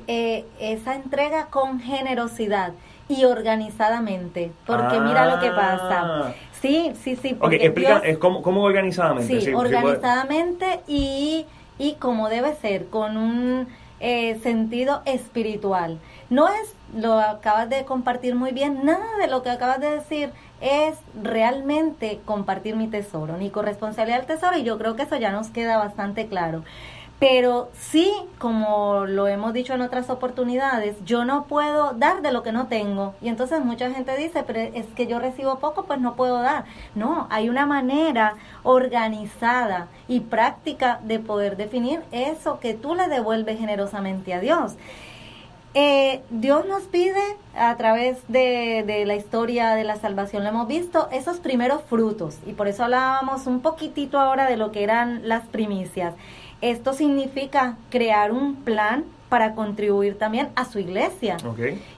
Eh, 0.08 0.44
esa 0.58 0.96
entrega 0.96 1.46
con 1.46 1.78
generosidad 1.80 2.72
y 3.08 3.24
organizadamente, 3.24 4.50
porque 4.66 4.98
mira 4.98 5.32
lo 5.32 5.40
que 5.40 5.48
pasa. 5.50 6.02
Ah. 6.02 6.34
Sí, 6.60 6.92
sí, 7.00 7.14
sí. 7.14 7.36
Ok, 7.40 7.52
explica, 7.52 8.02
¿cómo, 8.18 8.62
organizadamente? 8.62 9.40
Sí, 9.40 9.54
organizadamente 9.54 10.80
y, 10.88 11.46
y 11.78 11.94
como 11.94 12.28
debe 12.28 12.54
ser, 12.56 12.86
con 12.86 13.16
un 13.16 13.68
eh, 14.00 14.40
sentido 14.42 15.02
espiritual. 15.04 15.98
No 16.30 16.48
es, 16.48 16.74
lo 16.96 17.20
acabas 17.20 17.70
de 17.70 17.84
compartir 17.84 18.34
muy 18.34 18.50
bien, 18.50 18.84
nada 18.84 19.06
de 19.20 19.28
lo 19.28 19.44
que 19.44 19.50
acabas 19.50 19.78
de 19.78 19.90
decir 19.92 20.30
es 20.60 20.96
realmente 21.22 22.20
compartir 22.24 22.76
mi 22.76 22.88
tesoro, 22.88 23.36
ni 23.36 23.50
corresponsabilidad 23.50 24.18
del 24.18 24.26
tesoro, 24.26 24.56
y 24.56 24.64
yo 24.64 24.78
creo 24.78 24.96
que 24.96 25.02
eso 25.02 25.16
ya 25.16 25.32
nos 25.32 25.48
queda 25.48 25.76
bastante 25.78 26.26
claro. 26.26 26.62
Pero 27.18 27.70
sí, 27.72 28.12
como 28.38 29.06
lo 29.06 29.26
hemos 29.26 29.54
dicho 29.54 29.72
en 29.72 29.80
otras 29.80 30.10
oportunidades, 30.10 30.96
yo 31.06 31.24
no 31.24 31.44
puedo 31.44 31.94
dar 31.94 32.20
de 32.20 32.30
lo 32.30 32.42
que 32.42 32.52
no 32.52 32.66
tengo. 32.66 33.14
Y 33.22 33.28
entonces 33.28 33.64
mucha 33.64 33.90
gente 33.90 34.14
dice, 34.18 34.42
pero 34.42 34.60
es 34.60 34.84
que 34.88 35.06
yo 35.06 35.18
recibo 35.18 35.58
poco, 35.58 35.84
pues 35.84 35.98
no 35.98 36.14
puedo 36.14 36.42
dar. 36.42 36.66
No, 36.94 37.26
hay 37.30 37.48
una 37.48 37.64
manera 37.64 38.34
organizada 38.64 39.88
y 40.08 40.20
práctica 40.20 41.00
de 41.04 41.18
poder 41.18 41.56
definir 41.56 42.02
eso 42.12 42.60
que 42.60 42.74
tú 42.74 42.94
le 42.94 43.08
devuelves 43.08 43.58
generosamente 43.58 44.34
a 44.34 44.40
Dios. 44.40 44.74
Eh, 45.78 46.22
Dios 46.30 46.64
nos 46.64 46.84
pide 46.84 47.20
a 47.54 47.76
través 47.76 48.16
de, 48.28 48.82
de, 48.86 49.04
la 49.04 49.14
historia 49.14 49.74
de 49.74 49.84
la 49.84 49.96
salvación, 49.96 50.42
lo 50.42 50.48
hemos 50.48 50.66
visto, 50.66 51.06
esos 51.12 51.36
primeros 51.36 51.82
frutos. 51.82 52.38
Y 52.46 52.54
por 52.54 52.66
eso 52.66 52.84
hablábamos 52.84 53.46
un 53.46 53.60
poquitito 53.60 54.18
ahora 54.18 54.48
de 54.48 54.56
lo 54.56 54.72
que 54.72 54.82
eran 54.82 55.28
las 55.28 55.46
primicias. 55.48 56.14
Esto 56.62 56.94
significa 56.94 57.76
crear 57.90 58.32
un 58.32 58.54
plan 58.54 59.04
para 59.28 59.54
contribuir 59.54 60.16
también 60.16 60.48
a 60.56 60.64
su 60.64 60.78
iglesia. 60.78 61.36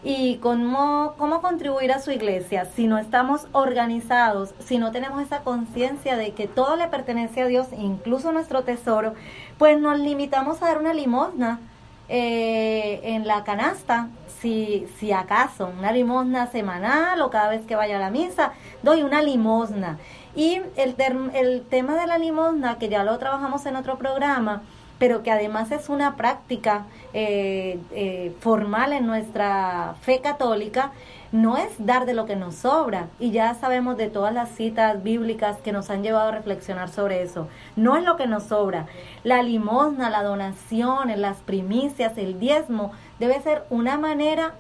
¿Y 0.02 0.38
cómo, 0.38 1.14
cómo 1.16 1.40
contribuir 1.40 1.92
a 1.92 2.00
su 2.00 2.11
iglesia? 2.11 2.64
Si 2.64 2.88
no 2.88 2.99
estamos 2.99 3.47
organizados, 3.52 4.54
si 4.58 4.78
no 4.78 4.90
tenemos 4.90 5.23
esa 5.23 5.44
conciencia 5.44 6.16
de 6.16 6.32
que 6.32 6.49
todo 6.49 6.75
le 6.75 6.88
pertenece 6.88 7.42
a 7.42 7.47
Dios, 7.47 7.68
incluso 7.78 8.32
nuestro 8.32 8.64
tesoro, 8.64 9.14
pues 9.56 9.78
nos 9.78 10.00
limitamos 10.00 10.61
a 10.62 10.66
dar 10.66 10.78
una 10.78 10.94
limosna 10.94 11.61
eh, 12.08 13.00
en 13.02 13.26
la 13.26 13.44
canasta, 13.44 14.08
si, 14.40 14.86
si 14.98 15.12
acaso, 15.12 15.70
una 15.78 15.92
limosna 15.92 16.46
semanal 16.46 17.20
o 17.22 17.30
cada 17.30 17.48
vez 17.48 17.66
que 17.66 17.76
vaya 17.76 17.96
a 17.96 18.00
la 18.00 18.10
misa, 18.10 18.52
doy 18.82 19.02
una 19.02 19.22
limosna. 19.22 19.98
Y 20.34 20.60
el, 20.76 20.94
el 21.34 21.62
tema 21.68 22.00
de 22.00 22.06
la 22.06 22.18
limosna, 22.18 22.78
que 22.78 22.88
ya 22.88 23.04
lo 23.04 23.18
trabajamos 23.18 23.66
en 23.66 23.76
otro 23.76 23.98
programa, 23.98 24.62
pero 24.98 25.22
que 25.22 25.30
además 25.30 25.70
es 25.70 25.88
una 25.88 26.16
práctica 26.16 26.86
eh, 27.14 27.78
eh, 27.92 28.34
formal 28.40 28.92
en 28.92 29.06
nuestra 29.06 29.94
fe 30.02 30.20
católica, 30.20 30.92
no 31.32 31.56
es 31.56 31.70
dar 31.78 32.06
de 32.06 32.14
lo 32.14 32.26
que 32.26 32.37
nos 32.37 32.54
sobra. 32.54 33.08
Y 33.18 33.30
ya 33.30 33.54
sabemos 33.54 33.97
de 33.97 34.08
todas 34.08 34.32
las 34.32 34.50
citas 34.50 35.02
bíblicas 35.02 35.58
que 35.58 35.73
nos 35.73 35.90
han 35.90 36.02
llevado 36.02 36.28
a 36.28 36.32
reflexionar 36.32 36.88
sobre 36.88 37.23
eso. 37.23 37.49
No 37.76 37.97
es 37.97 38.04
lo 38.04 38.16
que 38.16 38.26
nos 38.26 38.44
sobra. 38.44 38.87
La 39.25 39.42
limosna, 39.42 40.11
la 40.11 40.23
donación, 40.23 41.12
las 41.20 41.38
primicias, 41.38 42.16
el 42.16 42.38
diezmo, 42.38 42.92
debe 43.18 43.40
ser 43.42 43.64
una 43.70 43.99
manera 43.99 44.54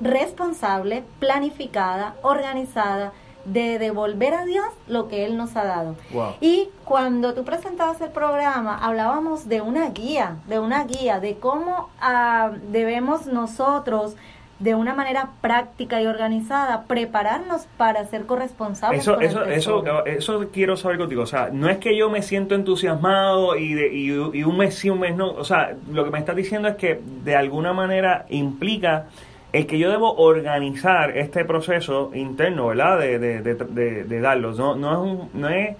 responsable, 0.00 1.04
planificada, 1.18 2.14
organizada, 2.22 3.12
de 3.44 3.78
devolver 3.78 4.34
a 4.34 4.44
Dios 4.44 4.66
lo 4.88 5.08
que 5.08 5.24
Él 5.24 5.36
nos 5.36 5.56
ha 5.56 5.64
dado. 5.64 5.96
Y 6.40 6.68
cuando 6.84 7.34
tú 7.34 7.44
presentabas 7.44 8.00
el 8.00 8.10
programa, 8.10 8.76
hablábamos 8.76 9.48
de 9.48 9.62
una 9.62 9.88
guía, 9.90 10.36
de 10.46 10.58
una 10.58 10.84
guía, 10.84 11.18
de 11.18 11.38
cómo 11.38 11.88
ah, 12.00 12.50
debemos 12.70 13.26
nosotros 13.26 14.16
de 14.58 14.74
una 14.74 14.94
manera 14.94 15.30
práctica 15.40 16.02
y 16.02 16.06
organizada 16.06 16.82
prepararnos 16.84 17.68
para 17.76 18.04
ser 18.06 18.26
corresponsables. 18.26 19.02
Eso, 19.02 19.20
eso, 19.20 19.44
eso, 19.44 20.04
eso 20.04 20.46
quiero 20.52 20.76
saber 20.76 20.98
contigo. 20.98 21.22
O 21.22 21.26
sea, 21.26 21.50
no 21.52 21.68
es 21.68 21.78
que 21.78 21.96
yo 21.96 22.10
me 22.10 22.22
siento 22.22 22.54
entusiasmado 22.54 23.56
y, 23.56 23.74
de, 23.74 23.94
y, 23.94 24.06
y 24.08 24.42
un 24.42 24.56
mes 24.56 24.74
sí, 24.74 24.90
un 24.90 25.00
mes 25.00 25.14
no. 25.14 25.30
O 25.30 25.44
sea, 25.44 25.74
lo 25.92 26.04
que 26.04 26.10
me 26.10 26.18
estás 26.18 26.34
diciendo 26.34 26.68
es 26.68 26.76
que 26.76 27.00
de 27.24 27.36
alguna 27.36 27.72
manera 27.72 28.26
implica 28.30 29.06
el 29.52 29.66
que 29.66 29.78
yo 29.78 29.90
debo 29.90 30.14
organizar 30.16 31.16
este 31.16 31.44
proceso 31.44 32.10
interno, 32.14 32.66
¿verdad? 32.66 32.98
De, 32.98 33.18
de, 33.18 33.40
de, 33.42 34.04
de 34.04 34.20
darlos. 34.20 34.58
No, 34.58 34.74
no, 34.74 34.92
es 34.92 34.98
un, 34.98 35.30
no 35.40 35.48
es 35.48 35.76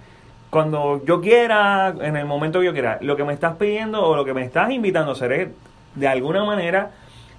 cuando 0.49 1.05
yo 1.05 1.21
quiera, 1.21 1.93
en 2.01 2.15
el 2.15 2.25
momento 2.25 2.59
que 2.59 2.65
yo 2.65 2.73
quiera. 2.73 2.97
Lo 3.01 3.15
que 3.15 3.23
me 3.23 3.33
estás 3.33 3.57
pidiendo 3.57 4.03
o 4.03 4.15
lo 4.15 4.25
que 4.25 4.33
me 4.33 4.43
estás 4.43 4.71
invitando 4.71 5.11
a 5.11 5.13
hacer 5.13 5.31
es, 5.33 5.49
de 5.95 6.07
alguna 6.07 6.43
manera, 6.43 6.91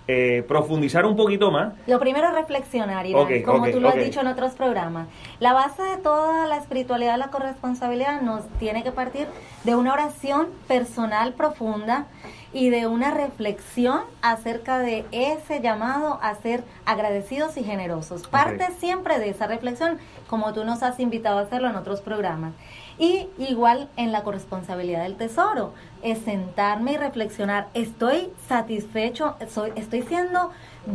eh, 0.08 0.44
profundizar 0.48 1.06
un 1.06 1.16
poquito 1.16 1.50
más. 1.50 1.74
Lo 1.86 2.00
primero 2.00 2.28
es 2.28 2.34
reflexionar, 2.34 3.06
Irán, 3.06 3.42
como 3.42 3.70
tú 3.70 3.80
lo 3.80 3.88
has 3.88 3.96
dicho 3.96 4.20
en 4.20 4.26
otros 4.26 4.52
programas. 4.52 5.08
La 5.38 5.52
base 5.52 5.82
de 5.82 5.96
toda 5.98 6.46
la 6.46 6.56
espiritualidad, 6.56 7.16
la 7.18 7.28
corresponsabilidad, 7.28 8.20
nos 8.20 8.48
tiene 8.58 8.82
que 8.82 8.92
partir 8.92 9.26
de 9.64 9.76
una 9.76 9.92
oración 9.92 10.48
personal 10.66 11.34
profunda 11.34 12.06
y 12.52 12.70
de 12.70 12.86
una 12.86 13.12
reflexión 13.12 14.00
acerca 14.22 14.80
de 14.80 15.04
ese 15.12 15.60
llamado 15.60 16.18
a 16.22 16.34
ser 16.34 16.64
agradecidos 16.84 17.56
y 17.56 17.62
generosos. 17.62 18.26
Parte 18.26 18.66
siempre 18.78 19.18
de 19.18 19.30
esa 19.30 19.46
reflexión, 19.46 19.98
como 20.28 20.52
tú 20.52 20.64
nos 20.64 20.82
has 20.82 20.98
invitado 20.98 21.38
a 21.38 21.42
hacerlo 21.42 21.68
en 21.68 21.76
otros 21.76 22.00
programas. 22.00 22.52
Y 23.00 23.28
igual 23.38 23.88
en 23.96 24.12
la 24.12 24.22
corresponsabilidad 24.24 25.04
del 25.04 25.16
tesoro, 25.16 25.72
es 26.02 26.18
sentarme 26.18 26.92
y 26.92 26.96
reflexionar, 26.98 27.68
¿estoy 27.72 28.30
satisfecho? 28.46 29.36
Soy, 29.48 29.72
¿Estoy 29.74 30.02
siendo 30.02 30.50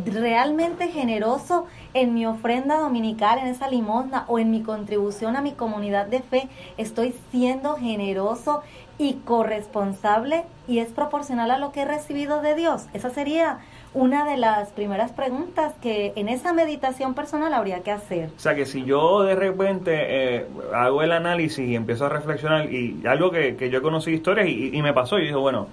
realmente 0.05 0.87
generoso 0.87 1.67
en 1.93 2.13
mi 2.13 2.25
ofrenda 2.25 2.79
dominical, 2.79 3.39
en 3.39 3.47
esa 3.47 3.69
limosna 3.69 4.25
o 4.27 4.39
en 4.39 4.51
mi 4.51 4.61
contribución 4.61 5.35
a 5.35 5.41
mi 5.41 5.51
comunidad 5.51 6.07
de 6.07 6.21
fe? 6.21 6.49
¿Estoy 6.77 7.13
siendo 7.31 7.75
generoso 7.75 8.61
y 8.97 9.15
corresponsable 9.25 10.43
y 10.67 10.79
es 10.79 10.89
proporcional 10.89 11.51
a 11.51 11.57
lo 11.57 11.71
que 11.71 11.81
he 11.81 11.85
recibido 11.85 12.41
de 12.41 12.55
Dios? 12.55 12.87
Esa 12.93 13.09
sería 13.09 13.59
una 13.93 14.25
de 14.25 14.35
las 14.35 14.71
primeras 14.71 15.11
preguntas 15.13 15.73
que 15.81 16.11
en 16.17 16.27
esa 16.27 16.53
meditación 16.53 17.13
personal 17.13 17.53
habría 17.53 17.79
que 17.79 17.91
hacer. 17.91 18.29
O 18.35 18.39
sea 18.39 18.53
que 18.53 18.65
si 18.65 18.83
yo 18.83 19.23
de 19.23 19.35
repente 19.35 20.35
eh, 20.35 20.47
hago 20.73 21.01
el 21.01 21.13
análisis 21.13 21.65
y 21.65 21.75
empiezo 21.75 22.05
a 22.05 22.09
reflexionar, 22.09 22.71
y 22.71 23.01
algo 23.07 23.31
que, 23.31 23.55
que 23.55 23.69
yo 23.69 23.81
conocí 23.81 24.11
historias 24.11 24.47
y, 24.47 24.75
y, 24.75 24.81
me 24.81 24.93
pasó, 24.93 25.17
y 25.17 25.27
digo, 25.27 25.39
bueno, 25.39 25.67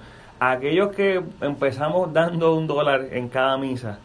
aquellos 0.51 0.95
que 0.95 1.23
empezamos 1.41 2.13
dando 2.13 2.55
un 2.55 2.67
dólar 2.67 3.09
en 3.13 3.29
cada 3.29 3.57
misa, 3.59 3.99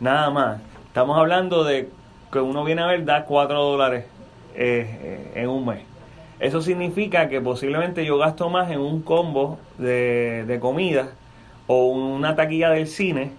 nada 0.00 0.30
más, 0.30 0.60
estamos 0.88 1.16
hablando 1.16 1.62
de 1.62 1.88
que 2.32 2.40
uno 2.40 2.64
viene 2.64 2.82
a 2.82 2.86
ver, 2.86 3.04
da 3.04 3.24
cuatro 3.24 3.62
dólares 3.62 4.04
eh, 4.54 5.32
en 5.34 5.48
un 5.48 5.64
mes. 5.64 5.82
Eso 6.40 6.60
significa 6.60 7.28
que 7.28 7.40
posiblemente 7.40 8.04
yo 8.04 8.18
gasto 8.18 8.50
más 8.50 8.70
en 8.70 8.80
un 8.80 9.02
combo 9.02 9.58
de, 9.78 10.44
de 10.46 10.60
comida 10.60 11.10
o 11.66 11.86
una 11.86 12.34
taquilla 12.34 12.70
del 12.70 12.88
cine 12.88 13.32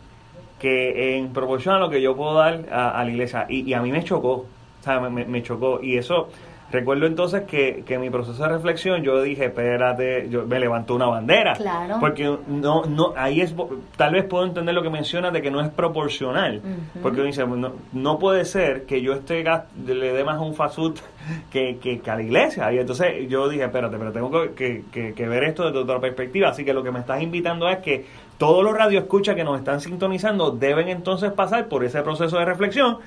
que 0.59 1.17
en 1.17 1.33
proporción 1.33 1.75
a 1.75 1.79
lo 1.79 1.89
que 1.89 2.01
yo 2.01 2.15
puedo 2.15 2.33
dar 2.33 2.65
a, 2.71 3.03
la 3.03 3.11
iglesia. 3.11 3.45
Y, 3.49 3.73
a 3.73 3.81
mí 3.81 3.91
me 3.91 4.03
chocó, 4.03 4.31
o 4.31 4.83
sea, 4.83 4.99
me, 4.99 5.25
me, 5.25 5.43
chocó. 5.43 5.79
Y 5.83 5.97
eso, 5.97 6.29
recuerdo 6.71 7.05
entonces 7.05 7.43
que, 7.43 7.83
que 7.85 7.97
mi 7.97 8.09
proceso 8.09 8.43
de 8.43 8.49
reflexión, 8.49 9.01
yo 9.03 9.21
dije, 9.21 9.45
espérate, 9.45 10.29
yo 10.29 10.45
me 10.45 10.59
levantó 10.59 10.95
una 10.95 11.07
bandera. 11.07 11.53
Claro. 11.53 11.97
Porque 11.99 12.37
no, 12.47 12.85
no, 12.85 13.13
ahí 13.15 13.41
es, 13.41 13.55
tal 13.95 14.13
vez 14.13 14.25
puedo 14.25 14.45
entender 14.45 14.75
lo 14.75 14.83
que 14.83 14.89
mencionas 14.89 15.33
de 15.33 15.41
que 15.41 15.51
no 15.51 15.61
es 15.61 15.69
proporcional. 15.69 16.61
Porque 17.01 17.21
dice, 17.23 17.45
no, 17.45 17.73
no 17.93 18.19
puede 18.19 18.45
ser 18.45 18.85
que 18.85 19.01
yo 19.01 19.13
esté, 19.13 19.43
le 19.85 20.13
dé 20.13 20.23
más 20.23 20.37
a 20.37 20.41
un 20.41 20.55
fast 20.55 20.77
que, 21.51 21.77
que, 21.81 21.99
que, 21.99 22.11
a 22.11 22.15
la 22.15 22.23
iglesia. 22.23 22.71
Y 22.73 22.79
entonces 22.79 23.27
yo 23.29 23.47
dije, 23.49 23.63
espérate, 23.63 23.97
pero 23.97 24.11
tengo 24.11 24.53
que, 24.53 24.83
que, 24.91 25.13
que 25.13 25.27
ver 25.27 25.43
esto 25.45 25.65
desde 25.65 25.79
otra 25.79 25.99
perspectiva. 25.99 26.49
Así 26.49 26.65
que 26.65 26.73
lo 26.73 26.83
que 26.83 26.91
me 26.91 26.99
estás 26.99 27.21
invitando 27.21 27.69
es 27.69 27.77
que 27.77 28.05
todos 28.37 28.63
los 28.63 28.77
radioescuchas 28.77 29.35
que 29.35 29.43
nos 29.43 29.57
están 29.57 29.81
sintonizando 29.81 30.51
deben 30.51 30.89
entonces 30.89 31.31
pasar 31.31 31.67
por 31.67 31.83
ese 31.83 32.01
proceso 32.01 32.37
de 32.37 32.45
reflexión 32.45 32.97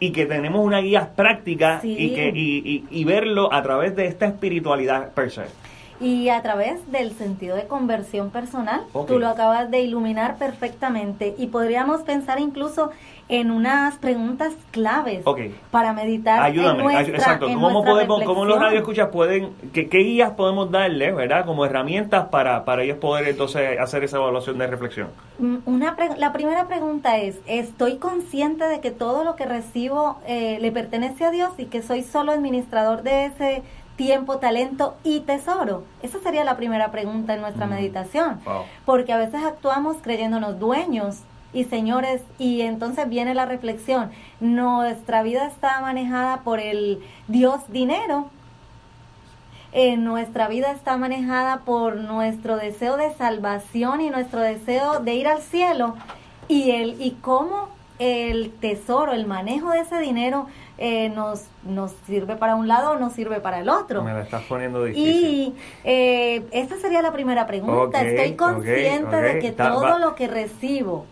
y 0.00 0.12
que 0.12 0.26
tenemos 0.26 0.64
una 0.64 0.80
guía 0.80 1.10
práctica 1.14 1.80
y, 1.82 2.14
que, 2.14 2.32
y, 2.34 2.84
y, 2.90 3.04
verlo 3.04 3.52
a 3.52 3.62
través 3.62 3.96
de 3.96 4.06
esta 4.06 4.26
espiritualidad 4.26 5.12
per 5.12 5.30
se. 5.30 5.42
Y 6.00 6.28
a 6.28 6.42
través 6.42 6.90
del 6.92 7.12
sentido 7.12 7.56
de 7.56 7.66
conversión 7.66 8.30
personal, 8.30 8.82
tú 9.06 9.18
lo 9.18 9.28
acabas 9.28 9.70
de 9.70 9.80
iluminar 9.80 10.36
perfectamente 10.36 11.34
y 11.36 11.48
podríamos 11.48 12.02
pensar 12.02 12.38
incluso 12.40 12.90
en 13.28 13.50
unas 13.50 13.96
preguntas 13.98 14.54
claves 14.70 15.22
para 15.70 15.92
meditar. 15.92 16.42
Ayúdame, 16.42 17.00
exacto. 17.00 17.46
¿Cómo, 17.46 17.84
podemos, 17.84 18.22
¿Cómo 18.24 18.44
los 18.44 18.58
radioescuchas 18.58 19.08
pueden, 19.10 19.50
qué, 19.72 19.84
guías 19.84 20.30
podemos 20.30 20.70
darle, 20.70 21.12
verdad, 21.12 21.44
como 21.44 21.66
herramientas 21.66 22.28
para, 22.28 22.64
para 22.64 22.82
ellos 22.84 22.98
poder 22.98 23.28
entonces 23.28 23.78
hacer 23.78 24.04
esa 24.04 24.16
evaluación 24.16 24.56
de 24.56 24.66
reflexión? 24.66 25.08
Mm, 25.38 25.56
una 25.66 25.96
la 26.16 26.32
primera 26.32 26.68
pregunta 26.68 27.18
es, 27.18 27.38
¿estoy 27.46 27.96
consciente 27.96 28.64
de 28.64 28.80
que 28.80 28.90
todo 28.90 29.24
lo 29.24 29.36
que 29.36 29.44
recibo 29.44 30.18
eh, 30.26 30.58
le 30.60 30.72
pertenece 30.72 31.24
a 31.24 31.30
Dios 31.30 31.50
y 31.58 31.66
que 31.66 31.82
soy 31.82 32.02
solo 32.02 32.32
administrador 32.32 33.02
de 33.02 33.26
ese 33.26 33.62
tiempo, 33.98 34.38
talento 34.38 34.96
y 35.04 35.20
tesoro? 35.20 35.82
Esa 36.02 36.20
sería 36.20 36.44
la 36.44 36.56
primera 36.56 36.90
pregunta 36.90 37.34
en 37.34 37.42
nuestra 37.42 37.66
meditación. 37.66 38.40
Porque 38.86 39.12
a 39.12 39.18
veces 39.18 39.42
actuamos 39.44 39.98
creyéndonos 40.00 40.58
dueños 40.58 41.18
y 41.52 41.64
señores, 41.64 42.22
y 42.38 42.60
entonces 42.62 43.08
viene 43.08 43.34
la 43.34 43.46
reflexión, 43.46 44.10
nuestra 44.38 45.22
vida 45.22 45.46
está 45.46 45.80
manejada 45.80 46.42
por 46.42 46.60
el 46.60 47.02
Dios 47.26 47.60
dinero, 47.68 48.28
eh, 49.72 49.96
nuestra 49.96 50.46
vida 50.48 50.72
está 50.72 50.98
manejada 50.98 51.60
por 51.60 51.96
nuestro 51.96 52.58
deseo 52.58 52.98
de 52.98 53.14
salvación 53.14 54.02
y 54.02 54.10
nuestro 54.10 54.40
deseo 54.40 55.00
de 55.00 55.14
ir 55.14 55.26
al 55.26 55.40
cielo, 55.40 55.96
y, 56.48 56.72
el, 56.72 57.00
y 57.00 57.12
cómo 57.12 57.70
el 57.98 58.52
tesoro, 58.60 59.12
el 59.12 59.26
manejo 59.26 59.70
de 59.70 59.80
ese 59.80 59.98
dinero 59.98 60.46
eh, 60.78 61.08
nos, 61.08 61.44
nos 61.64 61.92
sirve 62.06 62.36
para 62.36 62.54
un 62.54 62.68
lado 62.68 62.92
o 62.92 62.98
nos 62.98 63.12
sirve 63.12 63.40
para 63.40 63.60
el 63.60 63.68
otro. 63.68 64.02
Me 64.04 64.12
la 64.12 64.22
estás 64.22 64.42
poniendo 64.44 64.84
difícil. 64.84 65.14
Y 65.14 65.54
eh, 65.84 66.46
esa 66.52 66.76
sería 66.76 67.02
la 67.02 67.12
primera 67.12 67.46
pregunta. 67.46 68.02
Estoy 68.02 68.36
consciente 68.36 69.16
de 69.16 69.38
que 69.40 69.52
todo 69.52 69.98
lo 69.98 70.14
que 70.14 70.28
recibo 70.28 71.06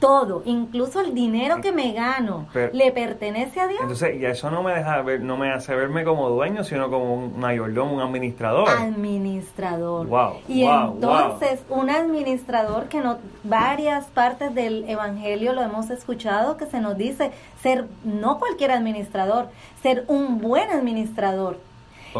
todo, 0.00 0.42
incluso 0.46 1.00
el 1.00 1.14
dinero 1.14 1.60
que 1.60 1.70
me 1.70 1.92
gano, 1.92 2.46
le 2.72 2.90
pertenece 2.90 3.60
a 3.60 3.68
Dios. 3.68 3.80
Entonces, 3.82 4.20
y 4.20 4.24
eso 4.24 4.50
no 4.50 4.62
me 4.62 4.74
deja 4.74 5.00
ver, 5.02 5.20
no 5.20 5.36
me 5.36 5.52
hace 5.52 5.74
verme 5.74 6.04
como 6.04 6.28
dueño, 6.30 6.64
sino 6.64 6.90
como 6.90 7.14
un 7.14 7.38
mayordomo, 7.38 7.94
un 7.94 8.00
administrador. 8.00 8.68
Administrador. 8.68 10.06
Wow. 10.06 10.32
Y 10.48 10.64
entonces, 10.64 11.60
un 11.68 11.90
administrador 11.90 12.88
que 12.88 13.00
no 13.00 13.18
varias 13.44 14.06
partes 14.06 14.54
del 14.54 14.88
evangelio 14.88 15.52
lo 15.52 15.62
hemos 15.62 15.90
escuchado 15.90 16.56
que 16.56 16.66
se 16.66 16.80
nos 16.80 16.96
dice 16.96 17.30
ser 17.62 17.86
no 18.02 18.38
cualquier 18.38 18.72
administrador, 18.72 19.48
ser 19.82 20.04
un 20.08 20.40
buen 20.40 20.70
administrador 20.70 21.58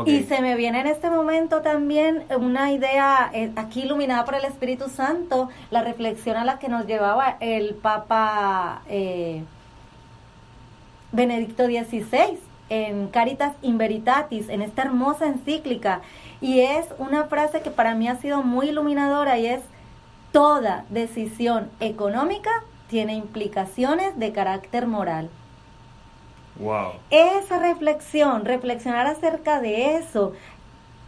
y 0.07 0.23
se 0.25 0.41
me 0.41 0.57
viene 0.57 0.81
en 0.81 0.87
este 0.87 1.11
momento 1.11 1.63
también 1.63 2.25
una 2.39 2.73
idea 2.73 3.31
eh, 3.33 3.53
aquí 3.57 3.83
iluminada 3.83 4.25
por 4.25 4.35
el 4.35 4.45
Espíritu 4.45 4.89
Santo, 4.89 5.49
la 5.71 5.83
reflexión 5.83 6.37
a 6.37 6.45
la 6.45 6.59
que 6.59 6.69
nos 6.69 6.87
llevaba 6.87 7.37
el 7.41 7.75
Papa 7.75 8.83
eh, 8.89 9.43
Benedicto 11.13 11.67
XVI 11.67 12.39
en 12.69 13.09
Caritas 13.09 13.55
in 13.63 13.79
Veritatis, 13.79 14.49
en 14.49 14.63
esta 14.63 14.83
hermosa 14.83 15.27
encíclica. 15.27 16.03
Y 16.41 16.61
es 16.61 16.87
una 16.99 17.25
frase 17.25 17.61
que 17.61 17.71
para 17.71 17.95
mí 17.95 18.09
ha 18.09 18.17
sido 18.17 18.43
muy 18.43 18.69
iluminadora 18.69 19.39
y 19.39 19.47
es, 19.47 19.61
toda 20.33 20.85
decisión 20.91 21.69
económica 21.81 22.51
tiene 22.89 23.15
implicaciones 23.15 24.17
de 24.19 24.33
carácter 24.33 24.87
moral. 24.87 25.31
Esa 27.11 27.59
reflexión, 27.59 28.45
reflexionar 28.45 29.07
acerca 29.07 29.61
de 29.61 29.97
eso, 29.97 30.33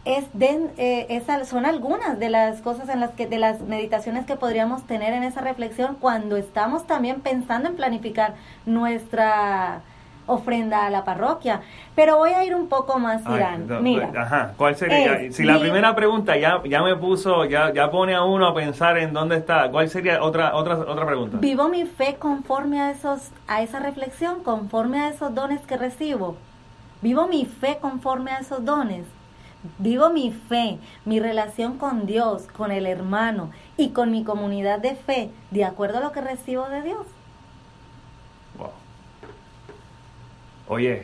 es 0.05 0.25
de, 0.33 0.69
eh, 0.77 1.23
son 1.45 1.65
algunas 1.65 2.19
de 2.19 2.29
las 2.29 2.61
cosas 2.61 2.89
en 2.89 2.99
las 2.99 3.11
que 3.11 3.27
de 3.27 3.37
las 3.37 3.61
meditaciones 3.61 4.25
que 4.25 4.35
podríamos 4.35 4.83
tener 4.83 5.13
en 5.13 5.23
esa 5.23 5.41
reflexión 5.41 5.95
cuando 5.99 6.35
estamos 6.35 6.85
también 6.85 7.21
pensando 7.21 7.69
en 7.69 7.75
planificar 7.75 8.33
nuestra 8.65 9.81
ofrenda 10.25 10.85
a 10.85 10.89
la 10.89 11.03
parroquia. 11.03 11.61
Pero 11.95 12.17
voy 12.17 12.31
a 12.31 12.43
ir 12.43 12.55
un 12.55 12.67
poco 12.67 12.99
más, 12.99 13.21
Irán. 13.23 13.67
Mira. 13.81 14.11
Ajá, 14.15 14.53
¿cuál 14.57 14.75
sería? 14.75 15.31
si 15.31 15.43
la 15.43 15.59
primera 15.59 15.95
pregunta 15.95 16.37
ya, 16.37 16.61
ya 16.63 16.81
me 16.81 16.95
puso, 16.95 17.45
ya, 17.45 17.73
ya 17.73 17.91
pone 17.91 18.15
a 18.15 18.23
uno 18.23 18.47
a 18.47 18.53
pensar 18.53 18.97
en 18.97 19.13
dónde 19.13 19.37
está, 19.37 19.69
¿cuál 19.69 19.89
sería 19.89 20.23
otra, 20.23 20.55
otra, 20.55 20.77
otra 20.77 21.05
pregunta? 21.05 21.37
¿Vivo 21.39 21.69
mi 21.69 21.85
fe 21.85 22.15
conforme 22.17 22.81
a, 22.81 22.91
esos, 22.91 23.31
a 23.47 23.61
esa 23.61 23.79
reflexión, 23.79 24.43
conforme 24.43 24.99
a 24.99 25.09
esos 25.09 25.33
dones 25.35 25.61
que 25.61 25.77
recibo? 25.77 26.35
¿Vivo 27.01 27.27
mi 27.27 27.45
fe 27.45 27.77
conforme 27.81 28.31
a 28.31 28.39
esos 28.39 28.63
dones? 28.63 29.05
Vivo 29.77 30.09
mi 30.09 30.31
fe, 30.31 30.77
mi 31.05 31.19
relación 31.19 31.77
con 31.77 32.05
Dios, 32.05 32.47
con 32.55 32.71
el 32.71 32.85
hermano 32.85 33.49
y 33.77 33.89
con 33.89 34.11
mi 34.11 34.23
comunidad 34.23 34.79
de 34.79 34.95
fe, 34.95 35.29
de 35.51 35.63
acuerdo 35.63 35.99
a 35.99 36.01
lo 36.01 36.11
que 36.11 36.21
recibo 36.21 36.67
de 36.67 36.81
Dios. 36.81 37.05
Oye, 40.73 41.03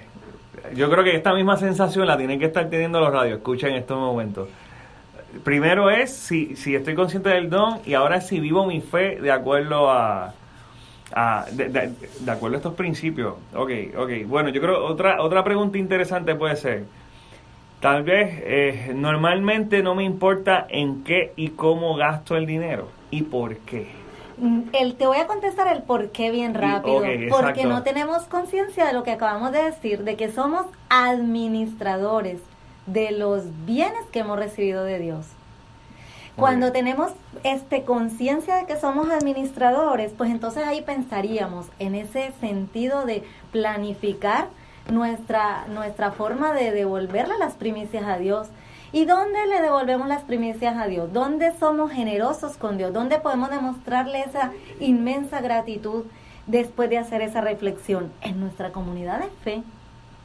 yo 0.75 0.89
creo 0.89 1.03
que 1.03 1.15
esta 1.15 1.31
misma 1.35 1.55
sensación 1.55 2.07
la 2.07 2.17
tienen 2.17 2.39
que 2.39 2.45
estar 2.45 2.67
teniendo 2.71 2.99
los 2.99 3.13
radios, 3.13 3.37
escucha 3.37 3.67
en 3.67 3.75
estos 3.75 3.99
momentos. 3.99 4.49
Primero 5.43 5.91
es 5.91 6.11
si, 6.11 6.55
si 6.55 6.73
estoy 6.73 6.95
consciente 6.95 7.29
del 7.29 7.51
don 7.51 7.79
y 7.85 7.93
ahora 7.93 8.19
si 8.19 8.39
vivo 8.39 8.65
mi 8.65 8.81
fe 8.81 9.21
de 9.21 9.31
acuerdo 9.31 9.91
a, 9.91 10.33
de, 11.51 11.91
acuerdo 12.27 12.55
a 12.55 12.57
estos 12.57 12.73
principios. 12.73 13.35
Ok, 13.53 13.69
ok. 13.95 14.09
Bueno, 14.25 14.49
yo 14.49 14.59
creo 14.59 14.83
otra 14.87 15.21
otra 15.21 15.43
pregunta 15.43 15.77
interesante 15.77 16.33
puede 16.33 16.55
ser, 16.55 16.85
tal 17.79 18.01
vez 18.01 18.41
eh, 18.43 18.91
normalmente 18.95 19.83
no 19.83 19.93
me 19.93 20.03
importa 20.03 20.65
en 20.67 21.03
qué 21.03 21.31
y 21.35 21.49
cómo 21.49 21.95
gasto 21.95 22.35
el 22.35 22.47
dinero 22.47 22.87
y 23.11 23.21
por 23.21 23.55
qué. 23.57 24.08
El, 24.73 24.95
te 24.95 25.07
voy 25.07 25.17
a 25.17 25.27
contestar 25.27 25.67
el 25.67 25.83
por 25.83 26.11
qué 26.11 26.31
bien 26.31 26.53
rápido, 26.53 27.01
porque 27.29 27.65
no 27.65 27.83
tenemos 27.83 28.23
conciencia 28.23 28.85
de 28.85 28.93
lo 28.93 29.03
que 29.03 29.11
acabamos 29.11 29.51
de 29.51 29.63
decir, 29.63 30.03
de 30.03 30.15
que 30.15 30.31
somos 30.31 30.65
administradores 30.89 32.39
de 32.85 33.11
los 33.11 33.43
bienes 33.65 34.05
que 34.11 34.19
hemos 34.19 34.39
recibido 34.39 34.83
de 34.83 34.99
Dios. 34.99 35.25
Cuando 36.35 36.71
tenemos 36.71 37.11
este 37.43 37.83
conciencia 37.83 38.55
de 38.55 38.65
que 38.65 38.79
somos 38.79 39.09
administradores, 39.09 40.13
pues 40.17 40.31
entonces 40.31 40.65
ahí 40.65 40.81
pensaríamos 40.81 41.67
en 41.79 41.95
ese 41.95 42.31
sentido 42.39 43.05
de 43.05 43.23
planificar 43.51 44.47
nuestra 44.89 45.65
nuestra 45.67 46.11
forma 46.11 46.53
de 46.53 46.71
devolverle 46.71 47.37
las 47.37 47.53
primicias 47.53 48.05
a 48.05 48.17
Dios 48.17 48.47
¿Y 48.91 49.05
dónde 49.05 49.45
le 49.45 49.61
devolvemos 49.61 50.07
las 50.07 50.23
primicias 50.23 50.75
a 50.77 50.87
Dios? 50.87 51.13
¿Dónde 51.13 51.51
somos 51.59 51.91
generosos 51.91 52.57
con 52.57 52.77
Dios? 52.77 52.91
¿Dónde 52.91 53.19
podemos 53.19 53.51
demostrarle 53.51 54.21
esa 54.21 54.51
inmensa 54.79 55.41
gratitud 55.41 56.05
después 56.47 56.89
de 56.89 56.97
hacer 56.97 57.21
esa 57.21 57.41
reflexión? 57.41 58.11
En 58.21 58.39
nuestra 58.39 58.71
comunidad 58.71 59.19
de 59.19 59.29
fe. 59.43 59.63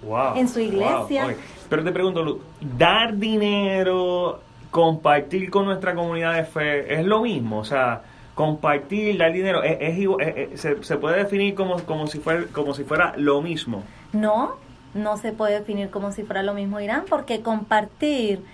Wow, 0.03 0.37
en 0.37 0.49
su 0.49 0.61
iglesia. 0.61 1.35
Pero 1.69 1.85
te 1.85 1.93
pregunto, 1.93 2.41
dar 2.77 3.17
dinero, 3.17 4.41
compartir 4.71 5.51
con 5.51 5.67
nuestra 5.67 5.95
comunidad 5.95 6.35
de 6.35 6.45
fe, 6.45 7.01
¿es 7.01 7.05
lo 7.05 7.23
mismo? 7.23 7.59
O 7.59 7.65
sea, 7.65 8.03
compartir, 8.35 9.17
dar 9.19 9.33
dinero, 9.33 9.63
es, 9.63 10.61
se, 10.61 10.83
se, 10.83 10.97
puede 10.97 11.19
definir 11.19 11.55
como, 11.55 11.81
como, 11.85 12.07
si 12.07 12.19
fuera, 12.19 12.45
como 12.53 12.75
si 12.75 12.85
fuera 12.85 13.15
lo 13.17 13.41
mismo. 13.41 13.83
No, 14.13 14.57
no 14.95 15.17
se 15.17 15.33
puede 15.33 15.59
definir 15.59 15.91
como 15.91 16.13
si 16.13 16.23
fuera 16.23 16.43
lo 16.43 16.55
mismo 16.55 16.81
Irán, 16.81 17.05
porque 17.09 17.43
compartir 17.43 18.45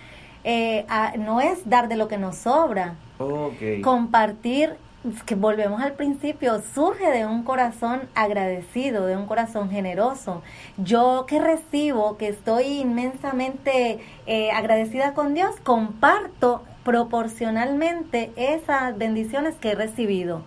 eh, 0.44 0.86
no 1.18 1.40
es 1.40 1.68
dar 1.68 1.88
de 1.88 1.96
lo 1.96 2.08
que 2.08 2.18
nos 2.18 2.36
sobra. 2.36 2.96
Compartir, 3.82 4.76
que 5.26 5.34
volvemos 5.34 5.82
al 5.82 5.92
principio, 5.92 6.62
surge 6.62 7.10
de 7.10 7.26
un 7.26 7.42
corazón 7.42 8.02
agradecido, 8.14 9.06
de 9.06 9.16
un 9.16 9.26
corazón 9.26 9.70
generoso. 9.70 10.42
Yo 10.78 11.26
que 11.26 11.40
recibo, 11.40 12.16
que 12.16 12.28
estoy 12.28 12.80
inmensamente 12.80 13.98
eh, 14.26 14.50
agradecida 14.50 15.12
con 15.12 15.34
Dios, 15.34 15.54
comparto 15.62 16.62
proporcionalmente 16.84 18.32
esas 18.36 18.96
bendiciones 18.96 19.54
que 19.56 19.72
he 19.72 19.74
recibido. 19.74 20.42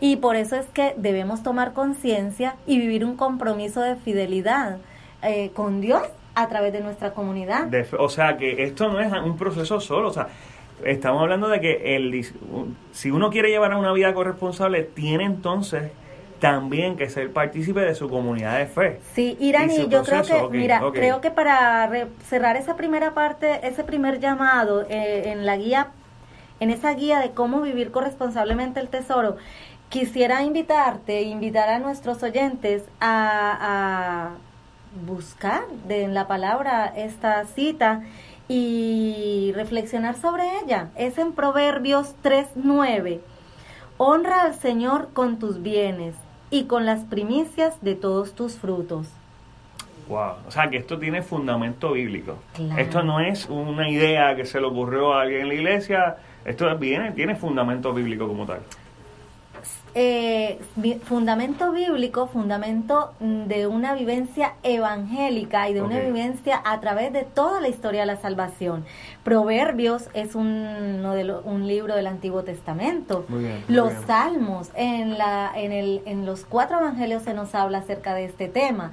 Y 0.00 0.16
por 0.16 0.36
eso 0.36 0.56
es 0.56 0.66
que 0.66 0.94
debemos 0.96 1.42
tomar 1.42 1.72
conciencia 1.72 2.56
y 2.66 2.78
vivir 2.78 3.04
un 3.04 3.16
compromiso 3.16 3.80
de 3.80 3.96
fidelidad 3.96 4.78
eh, 5.22 5.50
con 5.54 5.80
Dios 5.80 6.02
a 6.34 6.48
través 6.48 6.72
de 6.72 6.80
nuestra 6.80 7.12
comunidad. 7.12 7.68
o 7.98 8.08
sea 8.08 8.36
que 8.36 8.62
esto 8.62 8.88
no 8.88 9.00
es 9.00 9.12
un 9.12 9.36
proceso 9.36 9.80
solo, 9.80 10.08
o 10.08 10.12
sea, 10.12 10.28
estamos 10.84 11.22
hablando 11.22 11.48
de 11.48 11.60
que 11.60 11.96
el, 11.96 12.24
si 12.92 13.10
uno 13.10 13.30
quiere 13.30 13.50
llevar 13.50 13.74
una 13.74 13.92
vida 13.92 14.14
corresponsable, 14.14 14.82
tiene 14.84 15.24
entonces 15.24 15.90
también 16.38 16.96
que 16.96 17.10
ser 17.10 17.32
partícipe 17.32 17.80
de 17.80 17.94
su 17.94 18.08
comunidad 18.08 18.58
de 18.58 18.66
fe. 18.66 19.00
Sí, 19.12 19.36
Irani, 19.40 19.88
yo 19.88 20.04
creo 20.04 20.22
que, 20.22 20.56
mira, 20.56 20.80
creo 20.92 21.20
que 21.20 21.30
para 21.30 21.90
cerrar 22.24 22.56
esa 22.56 22.76
primera 22.76 23.14
parte, 23.14 23.66
ese 23.66 23.84
primer 23.84 24.20
llamado 24.20 24.86
eh, 24.88 25.32
en 25.32 25.46
la 25.46 25.56
guía, 25.56 25.88
en 26.60 26.70
esa 26.70 26.92
guía 26.94 27.20
de 27.20 27.32
cómo 27.32 27.60
vivir 27.60 27.90
corresponsablemente 27.90 28.80
el 28.80 28.88
tesoro, 28.88 29.36
quisiera 29.88 30.42
invitarte, 30.42 31.22
invitar 31.22 31.68
a 31.68 31.78
nuestros 31.78 32.22
oyentes 32.22 32.84
a, 33.00 34.30
buscar 35.06 35.62
de, 35.86 36.02
en 36.02 36.14
la 36.14 36.26
palabra 36.26 36.86
esta 36.86 37.44
cita 37.44 38.02
y 38.48 39.52
reflexionar 39.54 40.16
sobre 40.16 40.44
ella. 40.64 40.88
Es 40.96 41.18
en 41.18 41.32
Proverbios 41.32 42.14
3.9. 42.22 43.20
Honra 43.98 44.42
al 44.42 44.54
Señor 44.54 45.08
con 45.12 45.38
tus 45.38 45.62
bienes 45.62 46.14
y 46.50 46.64
con 46.64 46.86
las 46.86 47.00
primicias 47.04 47.80
de 47.82 47.94
todos 47.94 48.32
tus 48.32 48.56
frutos. 48.56 49.08
Wow, 50.08 50.36
o 50.46 50.50
sea 50.50 50.70
que 50.70 50.78
esto 50.78 50.98
tiene 50.98 51.20
fundamento 51.20 51.92
bíblico. 51.92 52.38
Esto 52.78 53.02
no 53.02 53.20
es 53.20 53.46
una 53.46 53.90
idea 53.90 54.34
que 54.34 54.46
se 54.46 54.58
le 54.58 54.66
ocurrió 54.66 55.12
a 55.12 55.22
alguien 55.22 55.42
en 55.42 55.48
la 55.48 55.54
iglesia, 55.54 56.16
esto 56.46 56.74
viene, 56.78 57.12
tiene 57.12 57.34
fundamento 57.36 57.92
bíblico 57.92 58.26
como 58.26 58.46
tal 58.46 58.60
eh, 59.94 60.60
fundamento 61.04 61.72
bíblico, 61.72 62.26
fundamento 62.26 63.14
mm, 63.20 63.44
de 63.44 63.66
una 63.66 63.94
vivencia 63.94 64.54
evangélica 64.62 65.68
y 65.68 65.74
de 65.74 65.82
una 65.82 65.98
vivencia 65.98 66.60
a 66.64 66.80
través 66.80 67.12
de 67.12 67.24
toda 67.24 67.60
la 67.60 67.68
historia 67.68 68.00
de 68.00 68.06
la 68.06 68.16
salvación. 68.16 68.84
Proverbios 69.24 70.08
es 70.14 70.34
un, 70.34 71.02
de 71.02 71.34
un 71.44 71.66
libro 71.66 71.94
del 71.94 72.06
Antiguo 72.06 72.42
Testamento. 72.44 73.24
los 73.68 73.92
salmos, 74.06 74.70
en, 74.74 75.18
la, 75.18 75.50
en, 75.54 75.72
el, 75.72 76.02
en 76.04 76.26
los 76.26 76.44
cuatro 76.44 76.78
evangelios 76.78 77.22
se 77.22 77.34
nos 77.34 77.54
habla 77.54 77.78
acerca 77.78 78.14
de 78.14 78.24
este 78.24 78.48
tema. 78.48 78.92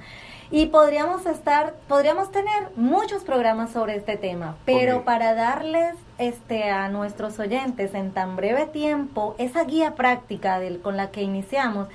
Y 0.50 0.66
podríamos 0.66 1.26
estar, 1.26 1.74
podríamos 1.88 2.30
tener 2.30 2.70
muchos 2.76 3.24
programas 3.24 3.72
sobre 3.72 3.96
este 3.96 4.16
tema, 4.16 4.56
pero 4.64 5.04
para 5.04 5.34
darles 5.34 5.94
este 6.18 6.70
a 6.70 6.88
nuestros 6.88 7.38
oyentes 7.38 7.94
en 7.94 8.12
tan 8.12 8.36
breve 8.36 8.66
tiempo 8.66 9.34
esa 9.38 9.64
guía 9.64 9.94
práctica 9.94 10.58
del, 10.58 10.80
con 10.80 10.96
la 10.96 11.10
que 11.10 11.22
iniciamos, 11.22 11.88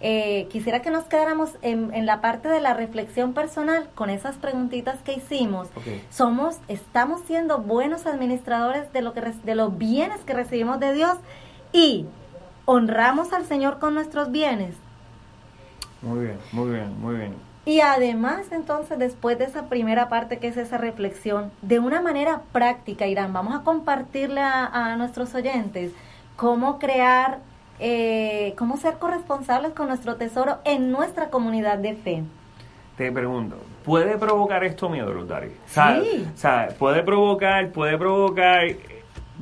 eh, 0.00 0.46
quisiera 0.50 0.80
que 0.80 0.90
nos 0.90 1.04
quedáramos 1.04 1.50
en, 1.62 1.92
en, 1.92 2.06
la 2.06 2.20
parte 2.20 2.48
de 2.48 2.60
la 2.60 2.72
reflexión 2.72 3.32
personal 3.32 3.88
con 3.96 4.10
esas 4.10 4.36
preguntitas 4.36 5.00
que 5.02 5.14
hicimos. 5.14 5.68
Somos, 6.10 6.58
estamos 6.68 7.20
siendo 7.26 7.58
buenos 7.58 8.06
administradores 8.06 8.92
de 8.92 9.02
lo 9.02 9.12
que 9.12 9.20
de 9.20 9.54
los 9.56 9.76
bienes 9.76 10.20
que 10.20 10.34
recibimos 10.34 10.78
de 10.78 10.92
Dios 10.92 11.16
y 11.72 12.06
honramos 12.64 13.32
al 13.32 13.44
Señor 13.46 13.80
con 13.80 13.94
nuestros 13.94 14.30
bienes. 14.30 14.76
Muy 16.00 16.26
bien, 16.26 16.38
muy 16.52 16.70
bien, 16.70 17.00
muy 17.00 17.16
bien. 17.16 17.47
Y 17.68 17.82
además, 17.82 18.46
entonces, 18.50 18.98
después 18.98 19.36
de 19.38 19.44
esa 19.44 19.68
primera 19.68 20.08
parte 20.08 20.38
que 20.38 20.48
es 20.48 20.56
esa 20.56 20.78
reflexión, 20.78 21.52
de 21.60 21.78
una 21.78 22.00
manera 22.00 22.40
práctica, 22.50 23.06
Irán, 23.06 23.34
vamos 23.34 23.54
a 23.54 23.62
compartirle 23.62 24.40
a, 24.40 24.96
nuestros 24.96 25.34
oyentes 25.34 25.92
cómo 26.36 26.78
crear, 26.78 27.40
eh, 27.78 28.54
cómo 28.56 28.78
ser 28.78 28.94
corresponsables 28.94 29.74
con 29.74 29.88
nuestro 29.88 30.16
tesoro 30.16 30.56
en 30.64 30.90
nuestra 30.90 31.28
comunidad 31.28 31.76
de 31.76 31.92
fe. 31.92 32.22
Te 32.96 33.12
pregunto, 33.12 33.58
¿puede 33.84 34.16
provocar 34.16 34.64
esto 34.64 34.88
miedo, 34.88 35.12
Lutari? 35.12 35.50
Sí. 35.66 36.26
O 36.34 36.38
sea, 36.38 36.68
puede 36.78 37.02
provocar, 37.02 37.68
puede 37.68 37.98
provocar, 37.98 38.62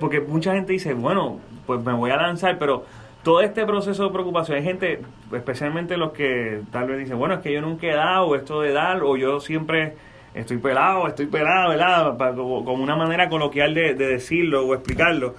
porque 0.00 0.20
mucha 0.20 0.52
gente 0.52 0.72
dice, 0.72 0.94
bueno, 0.94 1.38
pues 1.64 1.80
me 1.80 1.92
voy 1.92 2.10
a 2.10 2.16
lanzar, 2.16 2.58
pero 2.58 2.86
todo 3.26 3.40
este 3.40 3.66
proceso 3.66 4.04
de 4.04 4.10
preocupación, 4.10 4.58
hay 4.58 4.62
gente, 4.62 5.02
especialmente 5.32 5.96
los 5.96 6.12
que 6.12 6.62
tal 6.70 6.86
vez 6.86 7.00
dicen, 7.00 7.18
bueno, 7.18 7.34
es 7.34 7.40
que 7.40 7.52
yo 7.52 7.60
nunca 7.60 7.88
he 7.88 7.92
dado 7.92 8.36
esto 8.36 8.60
de 8.60 8.72
dar, 8.72 9.02
o 9.02 9.16
yo 9.16 9.40
siempre 9.40 9.96
estoy 10.32 10.58
pelado, 10.58 11.08
estoy 11.08 11.26
pelado, 11.26 11.70
¿verdad? 11.70 12.16
Como 12.36 12.84
una 12.84 12.94
manera 12.94 13.28
coloquial 13.28 13.74
de, 13.74 13.94
decirlo 13.94 14.64
o 14.64 14.74
explicarlo. 14.74 15.34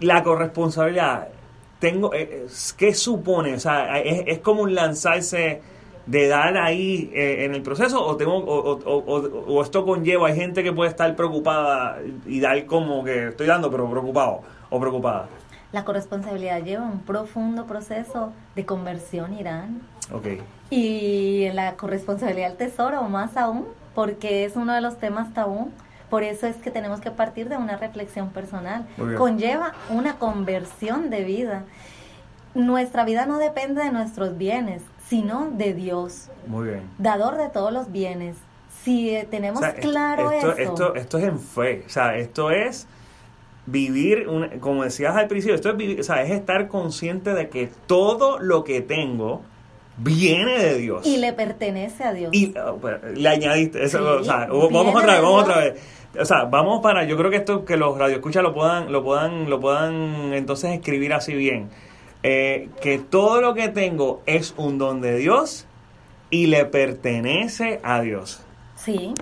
La 0.00 0.22
corresponsabilidad, 0.22 1.28
tengo, 1.78 2.14
eh, 2.14 2.46
¿qué 2.78 2.94
supone? 2.94 3.52
O 3.52 3.60
sea, 3.60 4.00
es, 4.00 4.38
como 4.38 4.62
un 4.62 4.74
lanzarse 4.74 5.60
de 6.06 6.26
dar 6.26 6.56
ahí 6.56 7.10
eh, 7.12 7.44
en 7.44 7.54
el 7.54 7.60
proceso 7.60 8.02
o 8.02 8.16
tengo 8.16 8.38
o, 8.38 8.78
o, 8.82 9.62
esto 9.62 9.84
conlleva 9.84 10.28
hay 10.28 10.36
gente 10.36 10.64
que 10.64 10.72
puede 10.72 10.88
estar 10.88 11.14
preocupada 11.14 11.98
y 12.26 12.40
dar 12.40 12.64
como 12.64 13.04
que 13.04 13.28
estoy 13.28 13.46
dando 13.46 13.70
pero 13.70 13.88
preocupado 13.88 14.40
o 14.68 14.80
preocupada 14.80 15.28
la 15.72 15.84
corresponsabilidad 15.84 16.62
lleva 16.62 16.84
un 16.84 17.00
profundo 17.00 17.66
proceso 17.66 18.32
de 18.54 18.66
conversión, 18.66 19.32
Irán. 19.38 19.80
Okay. 20.12 20.42
Y 20.70 21.48
la 21.52 21.76
corresponsabilidad 21.76 22.48
del 22.48 22.58
tesoro, 22.58 23.02
más 23.04 23.36
aún, 23.36 23.66
porque 23.94 24.44
es 24.44 24.56
uno 24.56 24.74
de 24.74 24.82
los 24.82 24.98
temas 24.98 25.32
tabú. 25.32 25.70
Por 26.10 26.22
eso 26.22 26.46
es 26.46 26.56
que 26.56 26.70
tenemos 26.70 27.00
que 27.00 27.10
partir 27.10 27.48
de 27.48 27.56
una 27.56 27.78
reflexión 27.78 28.28
personal. 28.30 28.86
Conlleva 29.16 29.72
una 29.88 30.18
conversión 30.18 31.08
de 31.08 31.24
vida. 31.24 31.64
Nuestra 32.54 33.06
vida 33.06 33.24
no 33.24 33.38
depende 33.38 33.82
de 33.82 33.90
nuestros 33.90 34.36
bienes, 34.36 34.82
sino 35.08 35.50
de 35.52 35.72
Dios. 35.72 36.28
Muy 36.46 36.68
bien. 36.68 36.82
Dador 36.98 37.38
de 37.38 37.48
todos 37.48 37.72
los 37.72 37.90
bienes. 37.90 38.36
Si 38.82 39.16
tenemos 39.30 39.62
claro 39.80 40.32
esto, 40.32 40.52
eso. 40.52 40.72
Esto, 40.72 40.94
esto 40.96 41.18
es 41.18 41.24
en 41.24 41.40
fe. 41.40 41.84
O 41.86 41.88
sea, 41.88 42.16
esto 42.16 42.50
es 42.50 42.86
vivir, 43.66 44.26
como 44.60 44.84
decías 44.84 45.16
al 45.16 45.28
principio, 45.28 45.54
esto 45.54 45.70
es, 45.70 45.76
vivir, 45.76 46.00
o 46.00 46.02
sea, 46.02 46.22
es 46.22 46.30
estar 46.30 46.68
consciente 46.68 47.34
de 47.34 47.48
que 47.48 47.70
todo 47.86 48.38
lo 48.38 48.64
que 48.64 48.80
tengo 48.80 49.42
viene 49.96 50.58
de 50.58 50.78
Dios. 50.78 51.06
Y 51.06 51.18
le 51.18 51.32
pertenece 51.32 52.04
a 52.04 52.12
Dios. 52.12 52.30
Y 52.32 52.54
oh, 52.58 52.76
pues, 52.76 52.96
le 53.16 53.28
añadiste 53.28 53.84
eso, 53.84 54.20
o 54.20 54.24
sea, 54.24 54.46
vamos 54.46 54.94
otra 54.94 55.14
vez, 55.14 55.22
vamos 55.22 55.42
otra 55.42 55.58
vez. 55.58 55.80
O 56.18 56.24
sea, 56.24 56.44
vamos 56.44 56.80
para, 56.82 57.04
yo 57.04 57.16
creo 57.16 57.30
que 57.30 57.38
esto 57.38 57.64
que 57.64 57.76
los 57.76 57.96
radioescuchas 57.96 58.42
lo 58.42 58.52
puedan, 58.52 58.92
lo 58.92 59.02
puedan, 59.02 59.48
lo 59.48 59.60
puedan 59.60 60.34
entonces 60.34 60.72
escribir 60.72 61.14
así 61.14 61.34
bien. 61.34 61.70
Eh, 62.22 62.68
que 62.80 62.98
todo 62.98 63.40
lo 63.40 63.54
que 63.54 63.68
tengo 63.68 64.22
es 64.26 64.54
un 64.56 64.78
don 64.78 65.00
de 65.00 65.16
Dios 65.16 65.66
y 66.30 66.46
le 66.46 66.64
pertenece 66.66 67.80
a 67.82 68.00
Dios. 68.00 68.42
Sí. 68.76 69.14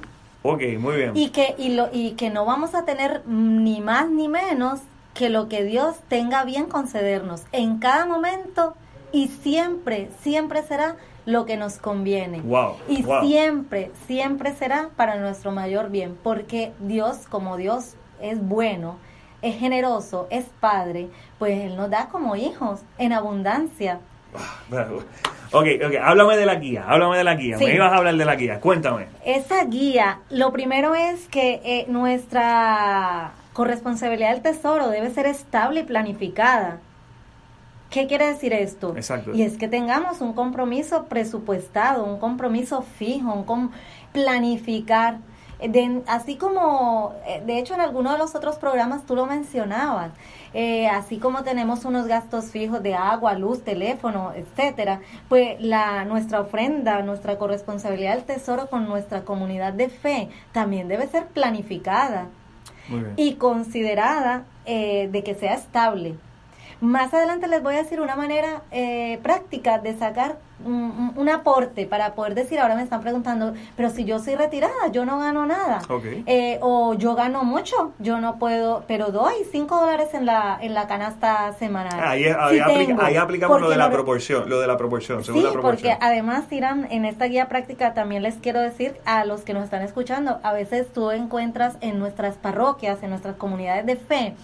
Ok, 0.43 0.63
muy 0.79 0.97
bien. 0.97 1.17
Y 1.17 1.31
que, 1.31 1.55
y, 1.59 1.75
lo, 1.75 1.89
y 1.93 2.13
que 2.13 2.31
no 2.31 2.45
vamos 2.45 2.75
a 2.75 2.85
tener 2.85 3.23
ni 3.27 3.81
más 3.81 4.09
ni 4.09 4.29
menos 4.29 4.81
que 5.15 5.29
lo 5.29 5.49
que 5.49 5.65
Dios 5.65 5.97
tenga 6.09 6.45
bien 6.45 6.67
concedernos 6.67 7.43
en 7.53 7.79
cada 7.79 8.07
momento 8.07 8.75
y 9.13 9.29
siempre, 9.29 10.09
siempre 10.23 10.63
será 10.63 10.97
lo 11.27 11.45
que 11.45 11.57
nos 11.57 11.77
conviene. 11.77 12.41
Wow, 12.41 12.77
y 12.89 13.05
siempre, 13.23 13.91
siempre 14.07 14.55
será 14.55 14.91
para 14.97 15.17
nuestro 15.17 15.53
mayor 15.53 15.91
bien, 15.91 16.17
porque 16.23 16.73
Dios, 16.81 17.27
como 17.29 17.57
Dios 17.57 17.95
es 18.21 18.41
bueno, 18.43 18.97
es 19.43 19.59
generoso, 19.59 20.27
es 20.31 20.47
padre, 20.61 21.09
pues 21.39 21.59
Él 21.61 21.77
nos 21.77 21.91
da 21.91 22.09
como 22.09 22.37
hijos 22.37 22.81
en 22.99 23.13
abundancia. 23.13 24.01
Ah, 24.35 24.87
Ok, 25.53 25.67
ok, 25.85 25.95
háblame 26.01 26.37
de 26.37 26.47
la 26.47 26.55
guía, 26.57 26.85
háblame 26.87 27.17
de 27.17 27.25
la 27.25 27.35
guía. 27.35 27.59
Me 27.59 27.75
ibas 27.75 27.93
a 27.93 27.97
hablar 27.97 28.17
de 28.17 28.25
la 28.25 28.37
guía, 28.37 28.61
cuéntame. 28.61 29.07
Esa 29.25 29.65
guía, 29.65 30.21
lo 30.31 30.53
primero 30.53 30.95
es 30.95 31.27
que 31.27 31.61
eh, 31.65 31.87
nuestra 31.89 33.33
corresponsabilidad 33.53 34.33
del 34.33 34.43
tesoro 34.43 34.89
debe 34.89 35.11
ser 35.11 35.27
estable 35.27 35.81
y 35.81 35.83
planificada. 35.83 36.79
¿Qué 37.91 38.07
quiere 38.07 38.29
decir 38.29 38.53
esto? 38.53 38.95
Exacto. 38.95 39.33
Y 39.35 39.43
es 39.43 39.59
que 39.59 39.67
tengamos 39.67 40.21
un 40.21 40.33
compromiso 40.33 41.07
presupuestado, 41.07 42.05
un 42.05 42.21
compromiso 42.21 42.83
fijo, 42.83 43.33
un 43.33 43.73
planificar. 44.13 45.19
De, 45.69 46.03
así 46.07 46.37
como, 46.37 47.15
eh, 47.27 47.43
de 47.45 47.59
hecho 47.59 47.75
en 47.75 47.81
alguno 47.81 48.13
de 48.13 48.19
los 48.19 48.35
otros 48.35 48.57
programas 48.57 49.05
tú 49.05 49.15
lo 49.15 49.27
mencionabas, 49.27 50.13
eh, 50.53 50.89
así 50.89 51.19
como 51.19 51.45
tenemos 51.45 51.85
unos 51.85 52.07
gastos 52.07 52.47
fijos 52.47 52.83
de 52.83 52.95
agua, 52.95 53.35
luz, 53.35 53.63
teléfono, 53.63 54.33
etcétera, 54.35 55.01
pues 55.29 55.61
la 55.61 56.05
nuestra 56.05 56.41
ofrenda, 56.41 57.03
nuestra 57.03 57.39
corresponsabilidad 57.39 58.15
del 58.15 58.25
tesoro 58.25 58.69
con 58.69 58.89
nuestra 58.89 59.23
comunidad 59.25 59.73
de 59.73 59.89
fe 59.89 60.29
también 60.53 60.89
debe 60.89 61.07
ser 61.07 61.27
planificada 61.27 62.29
y 63.17 63.35
considerada 63.35 64.45
eh, 64.67 65.09
de 65.13 65.23
que 65.23 65.35
sea 65.35 65.55
estable. 65.55 66.17
Más 66.81 67.13
adelante 67.13 67.47
les 67.47 67.63
voy 67.63 67.75
a 67.75 67.79
decir 67.79 68.01
una 68.01 68.17
manera 68.17 68.63
eh, 68.71 69.19
práctica 69.23 69.79
de 69.79 69.99
sacar 69.99 70.39
un, 70.65 71.29
aporte 71.29 71.87
para 71.87 72.15
poder 72.15 72.35
decir, 72.35 72.59
ahora 72.59 72.75
me 72.75 72.83
están 72.83 73.01
preguntando, 73.01 73.55
pero 73.77 73.91
si 73.91 74.05
yo 74.05 74.19
soy 74.19 74.35
retirada, 74.35 74.89
yo 74.91 75.05
no 75.05 75.19
gano 75.19 75.47
nada. 75.47 75.81
Eh, 76.27 76.59
o 76.61 76.95
yo 76.95 77.15
gano 77.15 77.45
mucho, 77.45 77.93
yo 77.99 78.19
no 78.19 78.39
puedo, 78.39 78.85
pero 78.89 79.11
doy 79.11 79.35
cinco 79.53 79.77
dólares 79.77 80.09
en 80.13 80.27
la, 80.27 80.59
en 80.61 80.75
la 80.75 80.87
canasta 80.87 81.53
semanal. 81.53 82.01
Ah, 82.01 82.11
ahí, 82.11 82.25
ahí, 82.25 83.17
aplicamos 83.17 83.61
lo 83.61 83.71
de 83.71 83.77
la 83.77 83.91
proporción, 83.91 84.49
lo 84.49 84.61
de 84.61 84.67
la 84.67 84.77
proporción, 84.77 85.23
sí, 85.23 85.45
porque 85.61 85.97
además, 86.01 86.51
Irán, 86.51 86.89
en 86.91 87.05
esta 87.05 87.27
guía 87.27 87.49
práctica 87.49 87.95
también 87.95 88.23
les 88.23 88.37
quiero 88.37 88.61
decir 88.61 88.95
a 89.05 89.25
los 89.25 89.43
que 89.43 89.55
nos 89.55 89.65
están 89.65 89.83
escuchando, 89.83 90.41
a 90.43 90.53
veces 90.53 90.93
tú 90.93 91.11
encuentras 91.11 91.77
en 91.81 91.99
nuestras 91.99 92.37
parroquias, 92.37 93.03
en 93.03 93.11
nuestras 93.11 93.37
comunidades 93.37 93.87
de 93.87 93.97
fe, 93.97 94.35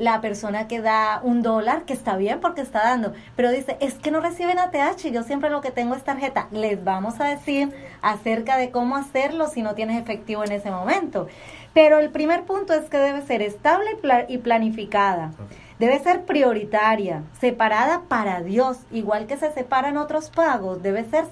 la 0.00 0.22
persona 0.22 0.66
que 0.66 0.80
da 0.80 1.20
un 1.22 1.42
dólar, 1.42 1.84
que 1.84 1.92
está 1.92 2.16
bien 2.16 2.40
porque 2.40 2.62
está 2.62 2.82
dando, 2.82 3.12
pero 3.36 3.50
dice, 3.50 3.76
es 3.80 3.94
que 3.94 4.10
no 4.10 4.20
reciben 4.20 4.58
ATH, 4.58 5.10
yo 5.12 5.22
siempre 5.22 5.50
lo 5.50 5.60
que 5.60 5.70
tengo 5.70 5.94
es 5.94 6.02
tarjeta. 6.02 6.48
Les 6.52 6.82
vamos 6.82 7.20
a 7.20 7.26
decir 7.26 7.70
acerca 8.00 8.56
de 8.56 8.70
cómo 8.70 8.96
hacerlo 8.96 9.48
si 9.48 9.62
no 9.62 9.74
tienes 9.74 10.00
efectivo 10.00 10.42
en 10.42 10.52
ese 10.52 10.70
momento. 10.70 11.28
Pero 11.74 11.98
el 11.98 12.08
primer 12.08 12.44
punto 12.44 12.72
es 12.72 12.88
que 12.88 12.96
debe 12.96 13.20
ser 13.22 13.42
estable 13.42 13.90
y 14.28 14.38
planificada. 14.38 15.32
Debe 15.78 15.98
ser 15.98 16.24
prioritaria, 16.24 17.22
separada 17.38 18.02
para 18.08 18.40
Dios, 18.40 18.78
igual 18.90 19.26
que 19.26 19.36
se 19.36 19.52
separan 19.52 19.98
otros 19.98 20.30
pagos, 20.30 20.82
debe 20.82 21.04
ser 21.04 21.26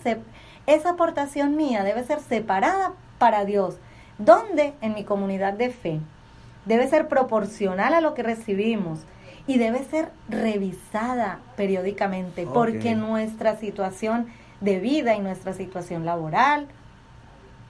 esa 0.67 0.91
aportación 0.91 1.57
mía 1.57 1.83
debe 1.83 2.05
ser 2.05 2.21
separada 2.21 2.93
para 3.19 3.47
Dios. 3.47 3.79
¿Dónde? 4.19 4.75
En 4.83 4.93
mi 4.93 5.05
comunidad 5.05 5.55
de 5.55 5.71
fe 5.71 6.01
debe 6.69 6.87
ser 6.87 7.09
proporcional 7.09 7.95
a 7.95 8.01
lo 8.01 8.15
que 8.15 8.23
recibimos 8.23 9.01
y 9.47 9.59
debe 9.59 9.83
ser 9.83 10.11
revisada 10.29 11.41
periódicamente 11.57 12.47
porque 12.47 12.95
nuestra 12.95 13.57
situación 13.57 14.27
de 14.61 14.79
vida 14.79 15.17
y 15.17 15.21
nuestra 15.21 15.55
situación 15.55 16.05
laboral 16.05 16.69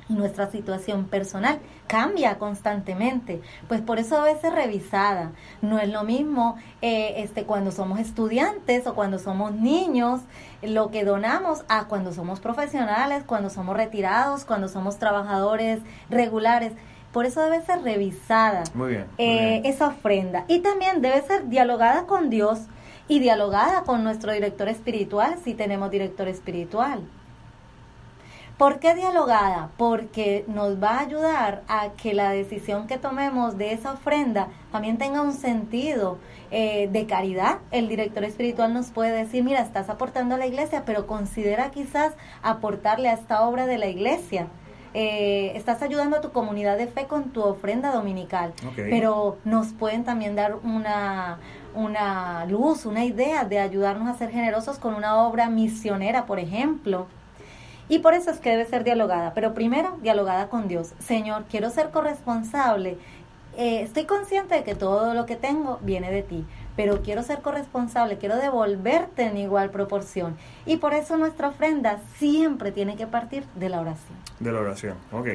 y 0.09 0.15
nuestra 0.15 0.51
situación 0.51 1.05
personal 1.05 1.61
cambia 1.87 2.39
constantemente, 2.39 3.41
pues 3.69 3.81
por 3.81 3.99
eso 3.99 4.23
debe 4.23 4.41
ser 4.41 4.55
revisada. 4.55 5.33
No 5.63 5.79
es 5.79 5.89
lo 5.89 6.03
mismo 6.03 6.57
eh, 6.83 7.15
este, 7.19 7.45
cuando 7.45 7.71
somos 7.71 8.01
estudiantes 8.01 8.87
o 8.87 8.95
cuando 8.95 9.19
somos 9.19 9.53
niños, 9.53 10.23
lo 10.63 10.91
que 10.91 11.05
donamos 11.05 11.65
a 11.69 11.85
cuando 11.85 12.13
somos 12.13 12.41
profesionales, 12.41 13.23
cuando 13.25 13.51
somos 13.51 13.77
retirados, 13.77 14.45
cuando 14.45 14.69
somos 14.69 14.99
trabajadores 14.99 15.81
regulares. 16.11 16.73
Por 17.19 17.27
eso 17.27 17.43
debe 17.43 17.61
ser 17.63 17.83
revisada 17.83 18.63
eh, 19.19 19.63
esa 19.65 19.89
ofrenda. 19.89 20.45
Y 20.47 20.61
también 20.61 21.03
debe 21.03 21.21
ser 21.23 21.49
dialogada 21.49 22.07
con 22.07 22.31
Dios 22.31 22.61
y 23.09 23.19
dialogada 23.19 23.83
con 23.83 24.05
nuestro 24.05 24.33
director 24.33 24.69
espiritual, 24.69 25.35
si 25.43 25.55
tenemos 25.55 25.91
director 25.91 26.29
espiritual. 26.29 27.01
¿Por 28.57 28.79
qué 28.79 28.95
dialogada? 28.95 29.71
Porque 29.77 30.45
nos 30.47 30.81
va 30.81 30.91
a 30.91 31.01
ayudar 31.01 31.63
a 31.67 31.89
que 32.01 32.15
la 32.15 32.31
decisión 32.31 32.87
que 32.87 32.99
tomemos 32.99 33.59
de 33.59 33.73
esa 33.73 33.95
ofrenda 33.95 34.47
también 34.71 34.97
tenga 34.97 35.21
un 35.21 35.33
sentido 35.33 36.19
eh, 36.53 36.89
de 36.93 37.07
caridad. 37.07 37.59
El 37.73 37.89
director 37.89 38.23
espiritual 38.23 38.73
nos 38.73 38.93
puede 38.93 39.11
decir, 39.11 39.43
mira, 39.43 39.61
estás 39.63 39.91
aportando 39.91 40.37
a 40.37 40.39
la 40.39 40.47
iglesia, 40.47 40.85
pero 40.87 41.09
considera 41.09 41.73
quizás 41.73 42.13
aportarle 42.45 43.09
a 43.09 43.15
esta 43.15 43.43
obra 43.43 43.67
de 43.67 43.79
la 43.79 43.89
iglesia. 43.89 44.47
Eh, 45.01 45.53
estás 45.55 45.81
ayudando 45.83 46.17
a 46.17 46.21
tu 46.21 46.33
comunidad 46.33 46.77
de 46.77 46.89
fe 46.89 47.07
con 47.07 47.31
tu 47.31 47.41
ofrenda 47.45 47.93
dominical, 47.93 48.53
pero 48.75 49.39
nos 49.45 49.69
pueden 49.69 50.03
también 50.03 50.35
dar 50.35 50.57
una, 50.65 51.39
una 51.77 52.45
luz, 52.47 52.85
una 52.85 53.05
idea 53.05 53.45
de 53.45 53.61
ayudarnos 53.61 54.09
a 54.09 54.19
ser 54.19 54.33
generosos 54.33 54.81
con 54.81 54.97
una 54.97 55.23
obra 55.23 55.51
misionera, 55.51 56.27
por 56.27 56.41
ejemplo. 56.41 57.07
Y 57.89 58.01
por 58.01 58.13
eso 58.13 58.33
es 58.33 58.41
que 58.41 58.51
debe 58.51 58.67
ser 58.67 58.83
dialogada, 58.83 59.35
pero 59.35 59.55
primero 59.55 59.97
dialogada 60.03 60.49
con 60.49 60.67
Dios. 60.67 60.95
Señor, 60.99 61.45
quiero 61.49 61.71
ser 61.71 61.91
corresponsable. 61.91 62.99
Eh, 63.57 63.83
estoy 63.83 64.05
consciente 64.05 64.55
de 64.55 64.65
que 64.65 64.75
todo 64.75 65.15
lo 65.15 65.27
que 65.27 65.37
tengo 65.37 65.79
viene 65.83 66.11
de 66.11 66.23
ti, 66.23 66.45
pero 66.77 67.03
quiero 67.03 67.23
ser 67.23 67.41
corresponsable, 67.41 68.19
quiero 68.19 68.37
devolverte 68.37 69.23
en 69.25 69.37
igual 69.37 69.71
proporción. 69.71 70.37
Y 70.65 70.77
por 70.77 70.95
eso 70.95 71.17
nuestra 71.17 71.49
ofrenda 71.49 72.01
siempre 72.19 72.71
tiene 72.71 72.97
que 72.97 73.07
partir 73.07 73.45
de 73.57 73.69
la 73.69 73.81
oración. 73.81 74.17
De 74.39 74.53
la 74.53 74.61
oración, 74.61 74.97
ok. 75.13 75.29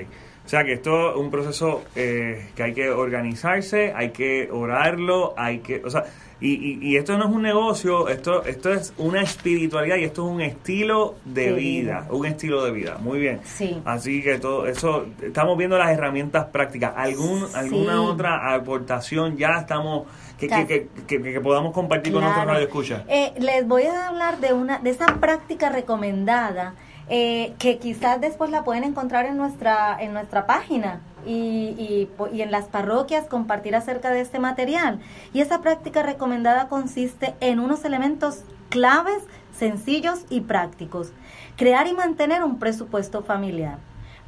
O 0.46 0.50
sea 0.50 0.64
que 0.64 0.74
esto 0.74 1.12
es 1.12 1.18
un 1.18 1.32
proceso 1.32 1.84
eh, 1.96 2.50
que 2.56 2.64
hay 2.64 2.74
que 2.74 2.90
organizarse, 2.90 3.94
hay 3.96 4.10
que 4.10 4.50
orarlo, 4.52 5.34
hay 5.38 5.60
que, 5.60 5.82
o 5.84 5.90
sea, 5.90 6.04
y, 6.42 6.78
y, 6.82 6.98
esto 6.98 7.18
no 7.18 7.30
es 7.30 7.32
un 7.34 7.42
negocio, 7.42 8.10
esto, 8.10 8.44
esto 8.44 8.74
es 8.74 8.94
una 8.98 9.22
espiritualidad 9.22 9.96
y 9.96 10.04
esto 10.04 10.28
es 10.28 10.34
un 10.34 10.42
estilo 10.42 11.16
de, 11.24 11.54
vida, 11.54 12.06
un 12.10 12.26
estilo 12.26 12.66
de 12.66 12.72
vida. 12.72 12.98
Muy 13.00 13.20
bien. 13.20 13.40
Sí. 13.46 13.82
Así 13.86 14.22
que 14.22 14.40
todo 14.40 14.68
eso, 14.68 15.06
estamos 15.22 15.58
viendo 15.58 15.78
las 15.78 15.92
herramientas 15.92 16.48
prácticas. 16.48 16.94
¿Algún, 16.98 17.46
¿Alguna 17.56 18.02
otra 18.02 18.54
aportación 18.54 19.38
ya 19.38 19.60
estamos 19.62 20.06
que, 20.38 20.90
que, 21.08 21.40
podamos 21.40 21.72
compartir 21.72 22.12
con 22.12 22.24
nuestros 22.24 22.46
radioescuchas? 22.46 23.04
Eh, 23.08 23.32
les 23.40 23.66
voy 23.66 23.84
a 23.84 24.10
hablar 24.10 24.40
de 24.42 24.52
una 24.52 24.80
de 24.80 24.90
esa 24.90 25.06
práctica 25.22 25.70
recomendada 25.70 26.76
eh, 27.10 27.54
que 27.60 27.80
quizás 27.80 28.22
después 28.22 28.50
la 28.50 28.64
pueden 28.64 28.84
encontrar 28.84 29.26
en 29.26 29.38
nuestra 29.38 29.98
en 30.00 30.14
nuestra 30.14 30.46
página 30.46 31.02
y, 31.26 32.10
y, 32.32 32.42
en 32.42 32.52
las 32.52 32.66
parroquias 32.66 33.26
compartir 33.28 33.76
acerca 33.76 34.12
de 34.12 34.22
este 34.22 34.40
material. 34.40 35.00
Y 35.34 35.42
esa 35.42 35.62
práctica 35.62 36.04
recomendada 36.04 36.68
consiste 36.68 37.36
en 37.40 37.60
unos 37.60 37.86
elementos 37.86 38.44
claves, 38.70 39.24
sencillos 39.58 40.26
y 40.30 40.42
prácticos. 40.42 41.12
Crear 41.58 41.88
y 41.88 41.94
mantener 41.94 42.44
un 42.44 42.60
presupuesto 42.60 43.24
familiar. 43.24 43.78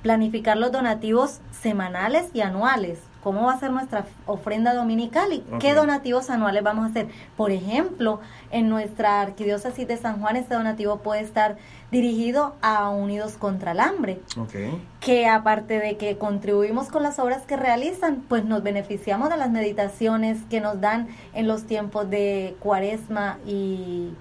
Planificar 0.01 0.57
los 0.57 0.71
donativos 0.71 1.41
semanales 1.51 2.27
y 2.33 2.41
anuales 2.41 2.99
cómo 3.25 3.47
va 3.47 3.53
a 3.53 3.59
ser 3.59 3.71
nuestra 3.71 4.05
ofrenda 4.27 4.75
dominical 4.75 5.33
y 5.33 5.43
qué 5.59 5.73
donativos 5.73 6.29
anuales 6.29 6.61
vamos 6.61 6.85
a 6.85 6.89
hacer. 6.89 7.07
Por 7.35 7.49
ejemplo, 7.49 8.19
en 8.51 8.69
nuestra 8.69 9.19
arquidiócesis 9.19 9.87
de 9.87 9.97
San 9.97 10.21
Juan, 10.21 10.35
este 10.35 10.53
donativo 10.53 10.97
puede 10.97 11.21
estar 11.21 11.57
dirigido 11.89 12.53
a 12.61 12.91
Unidos 12.91 13.33
contra 13.39 13.71
el 13.71 13.79
Hambre, 13.79 14.19
que 14.99 15.25
aparte 15.27 15.79
de 15.79 15.97
que 15.97 16.19
contribuimos 16.19 16.89
con 16.89 17.01
las 17.01 17.17
obras 17.17 17.41
que 17.47 17.57
realizan, 17.57 18.23
pues 18.29 18.45
nos 18.45 18.61
beneficiamos 18.61 19.31
de 19.31 19.37
las 19.37 19.49
meditaciones 19.49 20.37
que 20.47 20.61
nos 20.61 20.79
dan 20.79 21.07
en 21.33 21.47
los 21.47 21.63
tiempos 21.63 22.07
de 22.07 22.55
cuaresma 22.59 23.39
y 23.47 24.13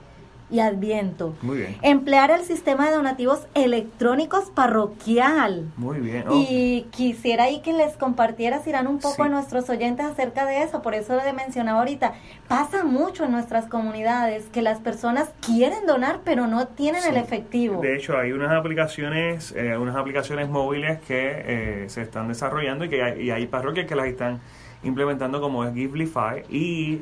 y 0.54 0.60
Adviento. 0.60 1.34
Muy 1.42 1.58
bien. 1.58 1.76
Emplear 1.82 2.30
el 2.30 2.42
sistema 2.42 2.86
de 2.88 2.94
donativos 2.94 3.48
electrónicos 3.54 4.50
parroquial. 4.50 5.66
Muy 5.76 5.98
bien. 5.98 6.26
Y 6.30 6.86
quisiera 6.92 7.44
ahí 7.44 7.60
que 7.60 7.72
les 7.72 7.96
compartieras, 7.96 8.64
Irán, 8.68 8.86
un 8.86 9.00
poco 9.00 9.24
a 9.24 9.28
nuestros 9.28 9.68
oyentes 9.68 10.06
acerca 10.06 10.46
de 10.46 10.62
eso. 10.62 10.80
Por 10.80 10.94
eso 10.94 11.16
le 11.16 11.32
mencionaba 11.32 11.80
ahorita, 11.80 12.14
pasa 12.46 12.84
mucho 12.84 13.24
en 13.24 13.32
nuestras 13.32 13.66
comunidades 13.66 14.44
que 14.52 14.62
las 14.62 14.78
personas 14.78 15.28
quieren 15.44 15.86
donar, 15.86 16.20
pero 16.24 16.46
no 16.46 16.68
tienen 16.68 17.02
el 17.02 17.16
efectivo. 17.16 17.80
De 17.80 17.96
hecho, 17.96 18.16
hay 18.16 18.30
unas 18.30 18.52
aplicaciones, 18.52 19.52
eh, 19.56 19.76
unas 19.76 19.96
aplicaciones 19.96 20.48
móviles 20.48 21.00
que 21.00 21.32
eh, 21.46 21.84
se 21.88 22.02
están 22.02 22.28
desarrollando 22.28 22.84
y 22.84 22.90
que 22.90 23.02
hay, 23.02 23.22
y 23.22 23.30
hay 23.32 23.48
parroquias 23.48 23.88
que 23.88 23.96
las 23.96 24.06
están 24.06 24.40
implementando 24.84 25.40
como 25.40 25.64
es 25.64 25.74
Givelify 25.74 26.44
y 26.48 27.00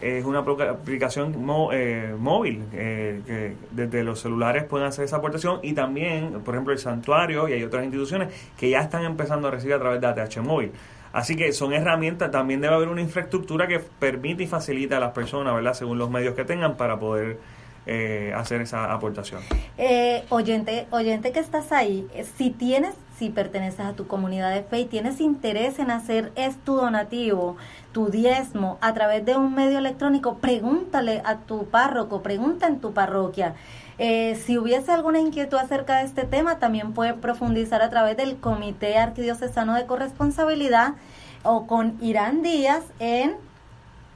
es 0.00 0.24
una 0.24 0.38
aplicación 0.40 1.34
eh, 1.72 2.14
móvil 2.18 2.64
eh, 2.72 3.20
que 3.26 3.54
desde 3.70 4.02
los 4.02 4.20
celulares 4.20 4.64
pueden 4.64 4.86
hacer 4.86 5.04
esa 5.04 5.16
aportación 5.16 5.60
y 5.62 5.72
también, 5.72 6.40
por 6.44 6.54
ejemplo, 6.54 6.72
el 6.72 6.78
santuario 6.78 7.48
y 7.48 7.52
hay 7.52 7.64
otras 7.64 7.84
instituciones 7.84 8.32
que 8.56 8.70
ya 8.70 8.80
están 8.80 9.04
empezando 9.04 9.48
a 9.48 9.50
recibir 9.50 9.74
a 9.74 9.78
través 9.78 10.00
de 10.00 10.06
ATH 10.06 10.38
móvil. 10.38 10.72
Así 11.12 11.34
que 11.34 11.52
son 11.52 11.72
herramientas, 11.72 12.30
también 12.30 12.60
debe 12.60 12.74
haber 12.74 12.88
una 12.88 13.00
infraestructura 13.00 13.66
que 13.66 13.80
permite 13.80 14.44
y 14.44 14.46
facilita 14.46 14.96
a 14.96 15.00
las 15.00 15.12
personas, 15.12 15.54
¿verdad? 15.54 15.74
Según 15.74 15.98
los 15.98 16.08
medios 16.08 16.34
que 16.34 16.44
tengan 16.44 16.76
para 16.76 16.98
poder 16.98 17.38
eh, 17.86 18.32
hacer 18.36 18.60
esa 18.60 18.92
aportación. 18.92 19.40
Eh, 19.78 20.24
oyente, 20.28 20.86
oyente 20.90 21.32
que 21.32 21.40
estás 21.40 21.72
ahí, 21.72 22.06
si 22.36 22.50
tienes, 22.50 22.94
si 23.18 23.30
perteneces 23.30 23.80
a 23.80 23.92
tu 23.94 24.06
comunidad 24.06 24.54
de 24.54 24.62
fe 24.62 24.80
y 24.80 24.84
tienes 24.84 25.20
interés 25.20 25.78
en 25.78 25.90
hacer 25.90 26.32
es 26.36 26.56
tu 26.58 26.74
donativo, 26.76 27.56
tu 27.92 28.10
diezmo 28.10 28.78
a 28.80 28.92
través 28.92 29.24
de 29.24 29.36
un 29.36 29.54
medio 29.54 29.78
electrónico, 29.78 30.38
pregúntale 30.38 31.22
a 31.24 31.38
tu 31.38 31.66
párroco, 31.66 32.22
pregunta 32.22 32.66
en 32.66 32.80
tu 32.80 32.92
parroquia. 32.92 33.54
Eh, 33.98 34.40
si 34.46 34.56
hubiese 34.56 34.92
alguna 34.92 35.18
inquietud 35.18 35.58
acerca 35.58 35.98
de 35.98 36.04
este 36.04 36.24
tema, 36.24 36.58
también 36.58 36.94
puede 36.94 37.12
profundizar 37.14 37.82
a 37.82 37.90
través 37.90 38.16
del 38.16 38.36
Comité 38.38 38.96
Arquidiocesano 38.96 39.74
de 39.74 39.84
Corresponsabilidad 39.84 40.94
o 41.42 41.66
con 41.66 41.96
Irán 42.00 42.42
Díaz 42.42 42.82
en 42.98 43.36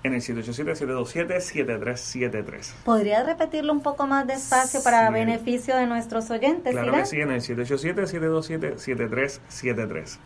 en 0.05 0.15
el 0.15 0.21
787-727-7373. 0.21 2.75
¿Podría 2.85 3.25
repetirlo 3.25 3.73
un 3.73 3.81
poco 3.81 4.07
más 4.07 4.25
despacio 4.27 4.83
para 4.83 5.09
beneficio 5.11 5.75
de 5.77 5.87
nuestros 5.87 6.31
oyentes? 6.31 6.73
Claro 6.73 6.93
que 6.93 7.07
sí, 7.07 7.21
en 7.21 7.31
el 7.33 7.41
787-727-7373. 7.41 10.19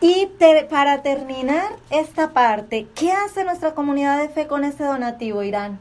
Y 0.00 0.28
para 0.70 1.02
terminar 1.02 1.72
esta 1.90 2.32
parte, 2.32 2.86
¿qué 2.94 3.12
hace 3.12 3.44
nuestra 3.44 3.74
comunidad 3.74 4.22
de 4.22 4.30
fe 4.30 4.46
con 4.46 4.64
ese 4.64 4.84
donativo, 4.84 5.42
Irán? 5.42 5.78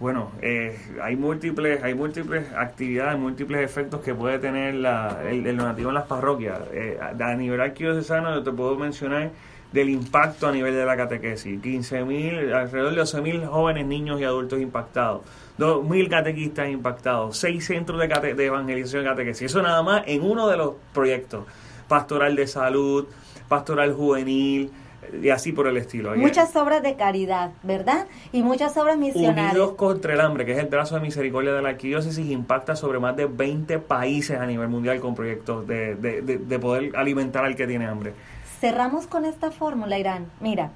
Bueno, 0.00 0.30
eh, 0.42 0.78
hay 1.02 1.16
múltiples 1.16 1.82
hay 1.82 1.94
múltiples 1.94 2.52
actividades, 2.52 3.18
múltiples 3.18 3.64
efectos 3.64 4.00
que 4.00 4.14
puede 4.14 4.38
tener 4.38 4.74
la, 4.74 5.22
el, 5.28 5.56
donativo 5.56 5.88
en 5.88 5.94
las 5.94 6.06
parroquias. 6.06 6.60
Eh, 6.72 7.00
a 7.00 7.34
nivel 7.34 7.60
arquidiocesano 7.60 8.32
yo 8.34 8.44
te 8.44 8.52
puedo 8.52 8.76
mencionar 8.76 9.30
del 9.72 9.90
impacto 9.90 10.48
a 10.48 10.52
nivel 10.52 10.74
de 10.74 10.84
la 10.84 10.96
catequesis. 10.96 11.60
15 11.60 12.04
mil, 12.04 12.52
alrededor 12.52 12.90
de 12.90 12.96
12 12.96 13.20
mil 13.20 13.46
jóvenes, 13.46 13.86
niños 13.86 14.20
y 14.20 14.24
adultos 14.24 14.60
impactados. 14.60 15.22
2 15.58 15.84
mil 15.84 16.08
catequistas 16.08 16.68
impactados. 16.68 17.36
6 17.38 17.64
centros 17.64 18.00
de, 18.00 18.34
de 18.34 18.46
evangelización 18.46 19.04
de 19.04 19.10
catequesis. 19.10 19.50
Eso 19.50 19.62
nada 19.62 19.82
más 19.82 20.02
en 20.06 20.22
uno 20.22 20.48
de 20.48 20.56
los 20.56 20.74
proyectos. 20.94 21.44
Pastoral 21.86 22.36
de 22.36 22.46
salud, 22.46 23.06
pastoral 23.48 23.94
juvenil, 23.94 24.70
y 25.22 25.30
así 25.30 25.52
por 25.52 25.66
el 25.66 25.76
estilo. 25.76 26.14
Muchas 26.16 26.54
obras 26.56 26.82
de 26.82 26.96
caridad, 26.96 27.52
¿verdad? 27.62 28.06
Y 28.32 28.42
muchas 28.42 28.76
obras 28.76 28.98
misionarias. 28.98 29.52
Unidos 29.52 29.74
contra 29.74 30.12
el 30.12 30.20
hambre, 30.20 30.44
que 30.44 30.52
es 30.52 30.58
el 30.58 30.66
brazo 30.66 30.96
de 30.96 31.00
misericordia 31.00 31.52
de 31.52 31.62
la 31.62 31.70
arquidiócesis, 31.70 32.28
impacta 32.30 32.76
sobre 32.76 32.98
más 32.98 33.16
de 33.16 33.26
20 33.26 33.78
países 33.78 34.38
a 34.38 34.46
nivel 34.46 34.68
mundial 34.68 35.00
con 35.00 35.14
proyectos 35.14 35.66
de, 35.66 35.94
de, 35.94 36.20
de 36.22 36.58
poder 36.58 36.94
alimentar 36.96 37.44
al 37.44 37.56
que 37.56 37.66
tiene 37.66 37.86
hambre. 37.86 38.12
Cerramos 38.60 39.06
con 39.06 39.24
esta 39.24 39.50
fórmula, 39.50 39.98
Irán. 39.98 40.30
Mira, 40.40 40.70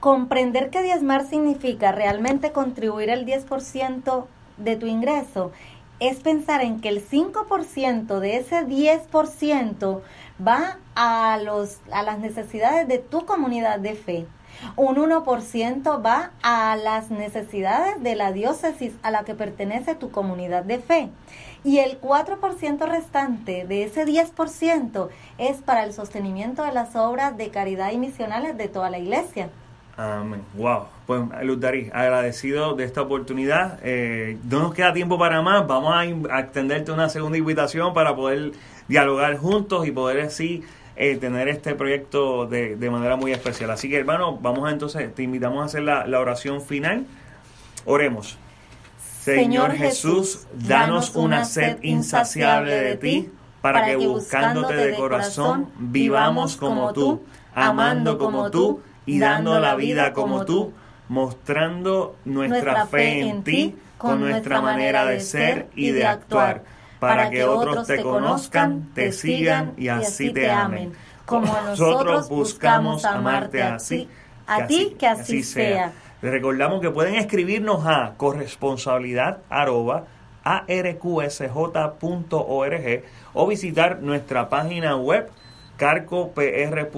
comprender 0.00 0.70
que 0.70 0.82
diezmar 0.82 1.26
significa 1.26 1.90
realmente 1.92 2.52
contribuir 2.52 3.10
el 3.10 3.26
10% 3.26 4.26
de 4.58 4.76
tu 4.76 4.86
ingreso 4.86 5.50
es 5.98 6.20
pensar 6.20 6.62
en 6.62 6.80
que 6.80 6.88
el 6.88 7.06
5% 7.06 8.20
de 8.20 8.36
ese 8.36 8.66
10% 8.66 10.00
va 10.46 10.78
a, 10.94 11.38
los, 11.42 11.78
a 11.90 12.02
las 12.02 12.18
necesidades 12.18 12.86
de 12.86 12.98
tu 12.98 13.24
comunidad 13.24 13.80
de 13.80 13.94
fe. 13.94 14.26
Un 14.76 14.96
1% 14.96 16.04
va 16.04 16.30
a 16.42 16.76
las 16.76 17.10
necesidades 17.10 18.02
de 18.02 18.14
la 18.14 18.32
diócesis 18.32 18.94
a 19.02 19.10
la 19.10 19.24
que 19.24 19.34
pertenece 19.34 19.94
tu 19.94 20.10
comunidad 20.10 20.64
de 20.64 20.78
fe. 20.78 21.10
Y 21.66 21.80
el 21.80 22.00
4% 22.00 22.86
restante 22.86 23.66
de 23.66 23.82
ese 23.82 24.06
10% 24.06 25.08
es 25.36 25.56
para 25.56 25.82
el 25.82 25.92
sostenimiento 25.92 26.62
de 26.62 26.70
las 26.70 26.94
obras 26.94 27.36
de 27.36 27.48
caridad 27.48 27.90
y 27.90 27.98
misionales 27.98 28.56
de 28.56 28.68
toda 28.68 28.88
la 28.88 29.00
iglesia. 29.00 29.50
Amén. 29.96 30.42
Wow. 30.54 30.84
Pues 31.08 31.22
Luz 31.42 31.58
Darí, 31.58 31.90
agradecido 31.92 32.76
de 32.76 32.84
esta 32.84 33.02
oportunidad. 33.02 33.80
Eh, 33.82 34.38
no 34.48 34.60
nos 34.60 34.74
queda 34.74 34.92
tiempo 34.92 35.18
para 35.18 35.42
más. 35.42 35.66
Vamos 35.66 35.92
a, 35.92 36.38
extenderte 36.38 36.92
una 36.92 37.08
segunda 37.08 37.36
invitación 37.36 37.92
para 37.92 38.14
poder 38.14 38.52
dialogar 38.86 39.36
juntos 39.36 39.88
y 39.88 39.90
poder 39.90 40.20
así 40.20 40.62
eh, 40.94 41.16
tener 41.16 41.48
este 41.48 41.74
proyecto 41.74 42.46
de, 42.46 42.76
manera 42.88 43.16
muy 43.16 43.32
especial. 43.32 43.72
Así 43.72 43.90
que 43.90 43.96
hermano, 43.96 44.38
vamos 44.40 44.68
a 44.68 44.70
entonces, 44.70 45.12
te 45.12 45.24
invitamos 45.24 45.62
a 45.62 45.64
hacer 45.64 45.82
la 45.82 46.20
oración 46.20 46.62
final. 46.62 47.06
Oremos. 47.86 48.38
Señor 49.34 49.72
Jesús, 49.72 50.46
danos 50.54 51.16
una 51.16 51.44
sed 51.44 51.78
insaciable 51.82 52.76
de 52.76 52.96
ti, 52.96 53.32
para 53.60 53.84
que 53.84 53.96
buscándote 53.96 54.76
de 54.76 54.94
corazón 54.94 55.72
vivamos 55.80 56.56
como 56.56 56.92
tú, 56.92 57.24
amando 57.52 58.18
como 58.18 58.52
tú 58.52 58.82
y 59.04 59.18
dando 59.18 59.58
la 59.58 59.74
vida 59.74 60.12
como 60.12 60.44
tú, 60.44 60.72
mostrando 61.08 62.14
nuestra 62.24 62.86
fe 62.86 63.22
en 63.22 63.42
ti 63.42 63.74
con 63.98 64.20
nuestra 64.20 64.60
manera 64.60 65.04
de 65.04 65.18
ser 65.18 65.70
y 65.74 65.90
de 65.90 66.06
actuar, 66.06 66.62
para 67.00 67.28
que 67.28 67.42
otros 67.42 67.84
te 67.84 68.00
conozcan, 68.00 68.90
te 68.94 69.10
sigan 69.10 69.74
y 69.76 69.88
así 69.88 70.32
te 70.32 70.48
amen. 70.48 70.92
Como 71.24 71.52
nosotros 71.66 72.28
buscamos 72.28 73.04
amarte 73.04 73.60
así, 73.60 74.08
a 74.46 74.68
ti 74.68 74.94
que 74.96 75.08
así 75.08 75.42
sea. 75.42 75.92
Les 76.26 76.32
recordamos 76.32 76.80
que 76.80 76.90
pueden 76.90 77.14
escribirnos 77.14 77.86
a 77.86 78.14
corresponsabilidad 78.16 79.38
o 83.32 83.46
visitar 83.46 84.02
nuestra 84.02 84.48
página 84.48 84.96
web 84.96 85.30
carcopr.org 85.76 86.96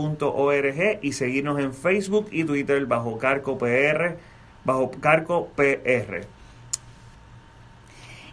y 1.03 1.13
seguirnos 1.13 1.59
en 1.61 1.75
Facebook 1.75 2.29
y 2.33 2.45
Twitter 2.45 2.87
bajo 2.87 3.19
carcopr, 3.19 4.17
bajo 4.65 4.91
carcopr. 4.93 6.27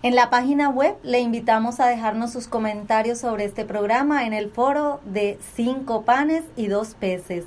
En 0.02 0.16
la 0.16 0.30
página 0.30 0.70
web 0.70 0.96
le 1.04 1.20
invitamos 1.20 1.82
a 1.82 1.88
dejarnos 1.88 2.32
sus 2.32 2.48
comentarios 2.48 3.20
sobre 3.20 3.44
este 3.44 3.66
programa 3.66 4.26
en 4.26 4.32
el 4.32 4.50
foro 4.50 5.02
de 5.04 5.38
cinco 5.58 6.04
panes 6.04 6.46
y 6.56 6.68
dos 6.68 6.96
peces. 6.98 7.44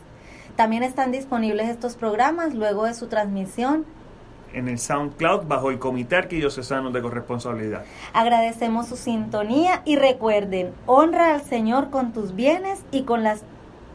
También 0.59 0.83
están 0.83 1.13
disponibles 1.13 1.69
estos 1.69 1.95
programas 1.95 2.53
luego 2.53 2.85
de 2.85 2.93
su 2.93 3.07
transmisión 3.07 3.87
en 4.53 4.67
el 4.67 4.81
SoundCloud 4.81 5.47
bajo 5.47 5.71
el 5.71 5.79
Comité 5.79 6.17
Arquidiocesano 6.17 6.91
de 6.91 7.01
Corresponsabilidad. 7.01 7.85
Agradecemos 8.13 8.89
su 8.89 8.97
sintonía 8.97 9.83
y 9.85 9.95
recuerden, 9.95 10.73
honra 10.87 11.35
al 11.35 11.43
Señor 11.43 11.91
con 11.91 12.13
tus 12.13 12.35
bienes 12.35 12.81
y 12.91 13.03
con 13.03 13.23
las 13.23 13.43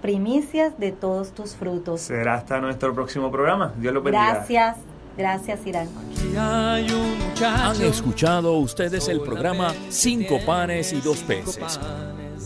primicias 0.02 0.80
de 0.80 0.94
todos 0.94 1.34
tus 1.34 1.54
frutos. 1.54 2.00
Será 2.00 2.36
hasta 2.36 2.62
nuestro 2.62 2.96
próximo 2.96 3.30
programa. 3.30 3.74
Dios 3.76 3.94
lo 3.94 4.02
bendiga. 4.02 4.36
Gracias. 4.36 4.78
Gracias, 5.18 5.68
Irán. 5.68 5.90
Han 6.38 7.82
escuchado 7.82 8.54
ustedes 8.54 9.10
el 9.10 9.20
programa 9.20 9.74
Cinco 9.90 10.40
panes 10.46 10.94
y 10.94 11.02
dos 11.02 11.24
peces 11.24 11.78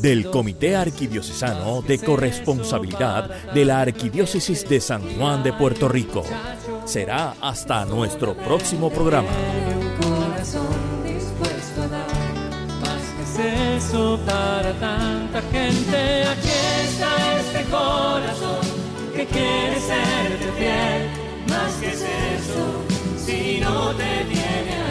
del 0.02 0.30
Comité 0.30 0.76
Arquidiocesano 0.76 1.82
de 1.82 2.00
Corresponsabilidad 2.00 3.30
de 3.54 3.66
la 3.66 3.82
Arquidiócesis 3.82 4.68
de 4.68 4.80
San 4.82 5.02
Juan 5.18 5.44
de 5.44 5.54
Puerto 5.54 5.88
Rico. 5.88 6.24
Será 6.86 7.36
hasta 7.42 7.86
nuestro 7.86 8.36
próximo 8.36 8.90
programa. 8.90 9.30
Aquí 15.38 16.50
está 16.84 17.40
este 17.40 17.64
corazón 17.70 18.62
que 19.16 19.26
quiere 19.26 19.76
fiel. 20.58 21.10
Más 21.48 21.74
que 21.80 21.88
es 21.88 22.02
eso. 22.02 22.84
Si 23.26 23.60
no 23.60 23.96
te 23.96 24.26
tiene 24.26 24.87